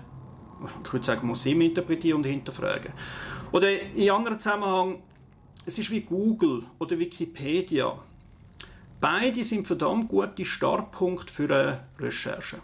Ich 0.84 0.92
würde 0.92 1.06
sagen, 1.06 1.26
muss 1.26 1.42
sie 1.42 1.52
interpretieren 1.52 2.18
und 2.18 2.24
hinterfragen. 2.24 2.92
Oder 3.50 3.80
in 3.94 4.10
anderen 4.10 4.38
Zusammenhang, 4.38 5.02
es 5.64 5.78
ist 5.78 5.90
wie 5.90 6.02
Google 6.02 6.64
oder 6.78 6.98
Wikipedia. 6.98 7.98
Beide 9.00 9.42
sind 9.42 9.66
verdammt 9.66 10.08
gute 10.08 10.44
Startpunkte 10.44 11.32
für 11.32 11.44
eine 11.44 11.84
Recherche. 11.98 12.58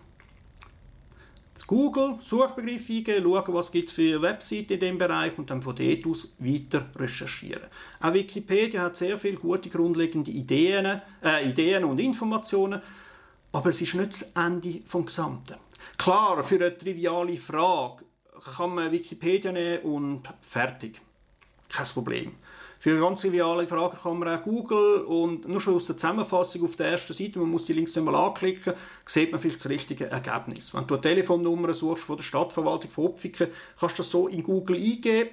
Google, 1.67 2.19
Suchbegriff 2.25 2.89
eingeben, 2.89 3.25
schauen, 3.25 3.55
was 3.55 3.71
es 3.75 3.93
für 3.93 4.23
Webseiten 4.23 4.75
in 4.75 4.81
dem 4.81 4.99
Bereich 4.99 5.37
und 5.39 5.51
dann 5.51 5.63
von 5.63 5.75
dort 5.75 6.07
aus 6.07 6.35
weiter 6.39 6.87
recherchieren. 6.97 7.69
Auch 8.01 8.13
Wikipedia 8.13 8.83
hat 8.83 8.97
sehr 8.97 9.19
viele 9.19 9.37
gute 9.37 9.69
grundlegende 9.69 10.31
Ideen, 10.31 11.01
äh, 11.25 11.49
Ideen 11.49 11.85
und 11.85 11.99
Informationen, 11.99 12.81
aber 13.53 13.71
es 13.71 13.81
ist 13.81 13.95
nicht 13.95 14.11
das 14.11 14.23
Ende 14.35 14.83
vom 14.87 15.07
Gesamten. 15.07 15.57
Klar, 15.99 16.45
für 16.45 16.57
eine 16.57 16.77
triviale 16.77 17.37
Frage 17.37 18.05
kann 18.57 18.75
man 18.75 18.93
Wikipedia 18.93 19.51
nehmen 19.51 19.83
und 19.83 20.23
fertig. 20.43 21.01
Kein 21.69 21.87
Problem. 21.87 22.33
Für 22.87 23.01
ganz 23.01 23.23
triviale 23.23 23.67
Frage 23.67 23.97
kann 24.01 24.21
man 24.21 24.29
auch 24.29 24.45
Google 24.45 24.99
und 25.07 25.49
nur 25.49 25.61
schon 25.61 25.75
aus 25.75 25.87
der 25.87 25.97
Zusammenfassung 25.97 26.63
auf 26.63 26.77
der 26.77 26.87
ersten 26.87 27.15
Seite, 27.15 27.41
man 27.41 27.51
muss 27.51 27.65
die 27.65 27.73
Links 27.73 27.97
einmal 27.97 28.15
anklicken, 28.15 28.75
sieht 29.05 29.33
man 29.33 29.41
vielleicht 29.41 29.59
das 29.59 29.69
richtige 29.69 30.09
Ergebnis. 30.09 30.73
Wenn 30.73 30.87
du 30.87 30.95
eine 30.95 31.01
Telefonnummer 31.01 31.75
suchst 31.75 32.05
von 32.05 32.17
der 32.17 32.23
Stadtverwaltung 32.23 32.89
von 32.89 33.07
Opfiken, 33.07 33.49
kannst 33.81 33.99
du 33.99 34.03
das 34.05 34.11
so 34.11 34.29
in 34.29 34.45
Google 34.45 34.77
eingeben 34.77 35.31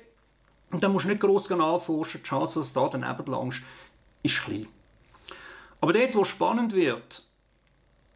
und 0.71 0.81
dann 0.81 0.93
musst 0.93 1.05
du 1.05 1.09
nicht 1.09 1.21
gross 1.21 1.47
nachforschen, 1.47 2.21
die 2.23 2.27
Chance, 2.27 2.57
dass 2.57 2.73
du 2.73 2.79
da 2.79 2.89
daneben 2.97 3.31
langst, 3.31 3.61
ist 4.23 4.41
klein. 4.41 4.65
Aber 5.79 5.93
dort, 5.93 6.15
wo 6.15 6.23
es 6.23 6.29
spannend 6.29 6.73
wird, 6.73 7.23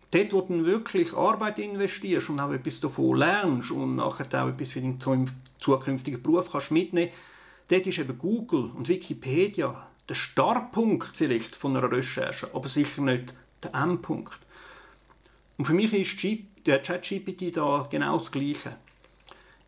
dort, 0.09 0.33
wo 0.33 0.41
du 0.41 0.65
wirklich 0.65 1.13
Arbeit 1.13 1.59
investierst 1.59 2.31
und 2.31 2.39
auch 2.39 2.53
etwas 2.53 2.79
davon 2.79 3.19
lernst 3.19 3.69
und 3.69 3.97
nachher 3.97 4.25
auch 4.43 4.47
etwas 4.47 4.71
für 4.71 4.81
deinen 4.81 4.99
zukünftigen 5.59 6.23
Beruf 6.23 6.51
kannst 6.51 6.71
mitnehmen 6.71 7.11
dort 7.69 7.87
ist 7.87 7.99
eben 7.99 8.17
Google 8.17 8.71
und 8.75 8.87
Wikipedia 8.87 9.87
der 10.07 10.15
Startpunkt 10.15 11.15
vielleicht 11.15 11.55
von 11.55 11.75
einer 11.75 11.91
Recherche, 11.91 12.49
aber 12.53 12.67
sicher 12.67 13.01
nicht 13.01 13.33
der 13.63 13.73
Endpunkt. 13.73 14.39
Und 15.57 15.65
für 15.65 15.73
mich 15.73 15.93
ist 15.93 16.23
der 16.65 16.81
ChatGPT 16.81 17.55
da 17.57 17.87
genau 17.89 18.17
das 18.17 18.31
Gleiche. 18.31 18.75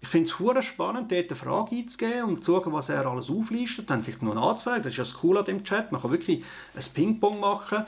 Ich 0.01 0.07
finde 0.07 0.29
es 0.29 0.65
spannend, 0.65 1.12
dort 1.12 1.29
eine 1.29 1.35
Frage 1.35 1.75
einzugeben 1.75 2.23
und 2.23 2.45
zu 2.45 2.53
schauen, 2.53 2.71
was 2.71 2.88
er 2.88 3.05
alles 3.05 3.29
auflistet, 3.29 3.89
dann 3.89 4.01
vielleicht 4.01 4.21
noch 4.21 4.33
nachzufragen. 4.33 4.83
Das 4.83 4.93
ist 4.93 4.97
ja 4.97 5.03
das 5.03 5.13
Coole 5.13 5.39
an 5.39 5.45
dem 5.45 5.63
Chat. 5.63 5.91
Man 5.91 6.01
kann 6.01 6.12
wirklich 6.12 6.43
ein 6.73 6.83
Ping-Pong 6.93 7.39
machen, 7.41 7.85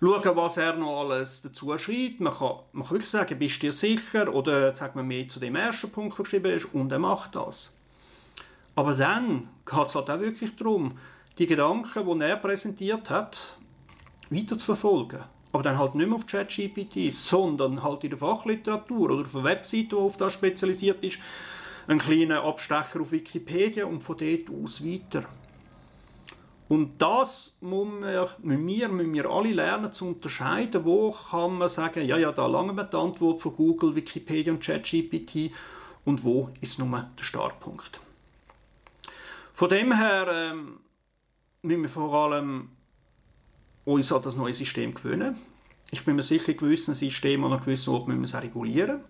schauen, 0.00 0.36
was 0.36 0.56
er 0.56 0.74
noch 0.74 1.02
alles 1.02 1.42
dazu 1.42 1.76
schreibt. 1.78 2.18
Man 2.18 2.34
kann, 2.34 2.56
man 2.72 2.84
kann 2.84 2.96
wirklich 2.96 3.10
sagen, 3.10 3.38
bist 3.38 3.62
du 3.62 3.66
dir 3.66 3.72
sicher 3.72 4.34
oder 4.34 4.74
sagt 4.74 4.96
man 4.96 5.06
mehr 5.06 5.28
zu 5.28 5.38
dem 5.38 5.54
ersten 5.54 5.90
Punkt, 5.90 6.18
der 6.18 6.24
geschrieben 6.24 6.52
ist, 6.52 6.64
und 6.74 6.90
er 6.90 6.98
macht 6.98 7.36
das. 7.36 7.70
Aber 8.74 8.94
dann 8.94 9.48
geht 9.66 9.86
es 9.86 9.94
halt 9.94 10.10
auch 10.10 10.20
wirklich 10.20 10.56
darum, 10.56 10.98
die 11.38 11.46
Gedanken, 11.46 12.20
die 12.20 12.24
er 12.24 12.36
präsentiert 12.36 13.10
hat, 13.10 13.56
weiter 14.30 14.56
zu 14.56 14.66
verfolgen. 14.66 15.20
Aber 15.52 15.62
dann 15.62 15.78
halt 15.78 15.94
nicht 15.94 16.06
mehr 16.06 16.16
auf 16.16 16.26
ChatGPT, 16.26 17.12
sondern 17.12 17.82
halt 17.82 18.04
in 18.04 18.10
der 18.10 18.18
Fachliteratur 18.18 19.10
oder 19.10 19.24
auf 19.24 19.34
einer 19.34 19.44
Webseite, 19.44 19.88
die 19.88 19.96
auf 19.96 20.16
das 20.16 20.32
spezialisiert 20.32 21.04
ist, 21.04 21.18
einen 21.86 21.98
kleinen 21.98 22.32
Abstecher 22.32 23.00
auf 23.00 23.12
Wikipedia 23.12 23.84
und 23.84 24.02
von 24.02 24.16
dort 24.16 24.64
aus 24.64 24.82
weiter. 24.82 25.24
Und 26.68 27.02
das 27.02 27.52
müssen 27.60 28.00
wir, 28.00 28.30
müssen 28.38 29.12
wir, 29.12 29.28
alle 29.28 29.52
lernen 29.52 29.92
zu 29.92 30.06
unterscheiden. 30.06 30.86
Wo 30.86 31.10
kann 31.10 31.58
man 31.58 31.68
sagen, 31.68 32.06
ja, 32.06 32.16
ja, 32.16 32.32
da 32.32 32.46
lange 32.46 32.72
wir 32.72 32.84
die 32.84 32.96
Antwort 32.96 33.42
von 33.42 33.54
Google, 33.54 33.94
Wikipedia 33.94 34.54
und 34.54 34.64
ChatGPT 34.64 35.52
und 36.06 36.24
wo 36.24 36.48
ist 36.62 36.78
nur 36.78 36.88
der 36.88 37.22
Startpunkt. 37.22 38.00
Von 39.62 39.68
dem 39.68 39.92
her 39.92 40.26
ähm, 40.28 40.80
müssen 41.62 41.82
wir 41.82 41.88
vor 41.88 42.12
allem 42.12 42.70
uns 43.84 44.10
an 44.10 44.20
das 44.20 44.34
neue 44.34 44.52
System 44.52 44.92
gewöhnen. 44.92 45.36
Ich 45.92 46.04
bin 46.04 46.16
mir 46.16 46.24
sicher, 46.24 46.54
gewissen 46.54 46.94
Systemen 46.94 47.52
an 47.52 47.60
gewissen 47.60 47.94
Ort 47.94 48.08
müssen 48.08 48.22
wir 48.22 48.24
es 48.24 48.42
regulieren. 48.42 49.04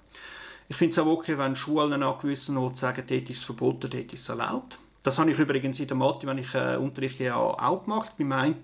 Ich 0.68 0.76
finde 0.76 0.92
es 0.92 0.98
auch 0.98 1.06
okay, 1.06 1.38
wenn 1.38 1.56
Schulen 1.56 2.02
an 2.02 2.18
gewissen 2.20 2.58
Orten 2.58 2.76
sagen, 2.76 3.02
dort 3.08 3.30
ist 3.30 3.38
es 3.38 3.44
verboten, 3.44 3.88
dort 3.88 4.12
ist 4.12 4.20
es 4.20 4.28
erlaubt. 4.28 4.76
Das 5.02 5.18
habe 5.18 5.30
ich 5.30 5.38
übrigens 5.38 5.80
in 5.80 5.86
der 5.86 5.96
Mathe, 5.96 6.26
wenn 6.26 6.36
ich 6.36 6.54
äh, 6.54 6.76
unterrichte, 6.76 7.34
auch 7.34 7.84
gemacht. 7.84 8.12
Beim 8.18 8.32
einen 8.32 8.60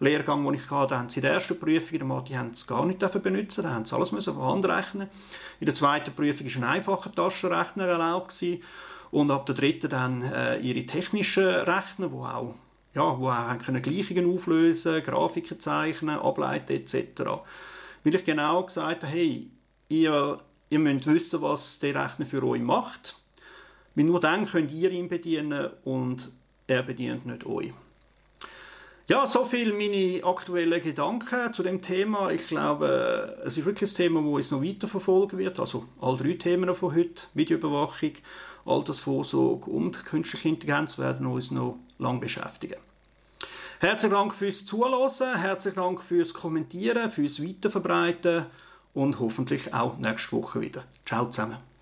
Lehrgang, 0.00 0.44
den 0.44 0.52
ich 0.52 0.70
hatte, 0.70 0.98
haben 0.98 1.08
sie 1.08 1.20
in 1.20 1.22
der 1.22 1.32
ersten 1.32 1.58
Prüfung 1.58 1.92
in 1.92 1.98
der 2.00 2.06
Mathe 2.06 2.36
haben 2.36 2.50
es 2.50 2.66
gar 2.66 2.84
nicht 2.84 3.22
benutzen 3.22 3.64
da 3.64 3.70
haben 3.70 3.86
sie 3.86 3.96
alles 3.96 4.12
müssen 4.12 4.34
von 4.34 4.44
Hand 4.44 4.68
rechnen. 4.68 5.08
In 5.58 5.64
der 5.64 5.74
zweiten 5.74 6.14
Prüfung 6.14 6.46
war 6.46 6.56
ein 6.56 6.74
einfacher 6.74 7.10
Taschenrechner 7.10 7.86
erlaubt 7.86 8.38
gewesen. 8.38 8.62
Und 9.14 9.30
ab 9.30 9.46
der 9.46 9.54
dritten 9.54 9.88
dann 9.88 10.22
äh, 10.22 10.58
ihre 10.58 10.86
technischen 10.86 11.44
Rechner, 11.44 12.10
wo 12.10 12.24
auch 12.24 12.54
ja, 12.94 13.18
wo 13.18 13.28
auch 13.28 13.58
können 13.58 13.82
Gleichungen 13.82 14.32
auflösen, 14.32 15.02
Grafiken 15.02 15.58
zeichnen, 15.58 16.18
ableiten 16.18 16.74
etc. 16.74 17.22
Weil 18.04 18.14
ich 18.14 18.24
genau 18.24 18.62
gesagt 18.64 19.02
habe, 19.02 19.12
hey, 19.12 19.50
ihr, 19.88 20.38
ihr 20.70 20.78
müsst 20.78 21.06
wissen, 21.06 21.42
was 21.42 21.78
der 21.80 21.94
Rechner 21.94 22.26
für 22.26 22.42
euch 22.44 22.60
macht. 22.60 23.16
Weil 23.94 24.04
nur 24.04 24.20
dann 24.20 24.46
könnt 24.46 24.72
ihr 24.72 24.90
ihn 24.90 25.08
bedienen 25.08 25.70
und 25.84 26.30
er 26.66 26.82
bedient 26.82 27.26
nicht 27.26 27.46
euch. 27.46 27.72
Ja, 29.06 29.26
so 29.26 29.44
viel 29.44 29.72
meine 29.74 30.24
aktuellen 30.24 30.82
Gedanken 30.82 31.52
zu 31.52 31.62
dem 31.62 31.82
Thema. 31.82 32.30
Ich 32.30 32.48
glaube, 32.48 33.36
es 33.44 33.58
ist 33.58 33.66
wirklich 33.66 33.92
ein 33.92 33.96
Thema, 33.96 34.20
das 34.20 34.30
uns 34.30 34.50
noch 34.50 34.62
weiter 34.62 34.88
verfolgen 34.88 35.38
wird. 35.38 35.60
Also 35.60 35.84
alle 36.00 36.16
drei 36.16 36.32
Themen 36.34 36.74
von 36.74 36.94
heute, 36.94 37.26
Videoüberwachung, 37.34 38.12
Altersvorsorge 38.66 39.70
und 39.70 40.04
künstliche 40.04 40.48
Intelligenz 40.48 40.98
werden 40.98 41.26
uns 41.26 41.50
noch 41.50 41.78
lange 41.98 42.20
beschäftigen. 42.20 42.80
Herzlichen 43.80 44.14
Dank 44.14 44.34
fürs 44.34 44.64
Zuhören, 44.64 45.36
herzlichen 45.36 45.76
Dank 45.76 46.02
fürs 46.02 46.32
Kommentieren, 46.32 47.10
fürs 47.10 47.42
Weiterverbreiten 47.42 48.46
und 48.94 49.18
hoffentlich 49.20 49.74
auch 49.74 49.98
nächste 49.98 50.32
Woche 50.32 50.60
wieder. 50.60 50.84
Ciao 51.04 51.26
zusammen. 51.26 51.73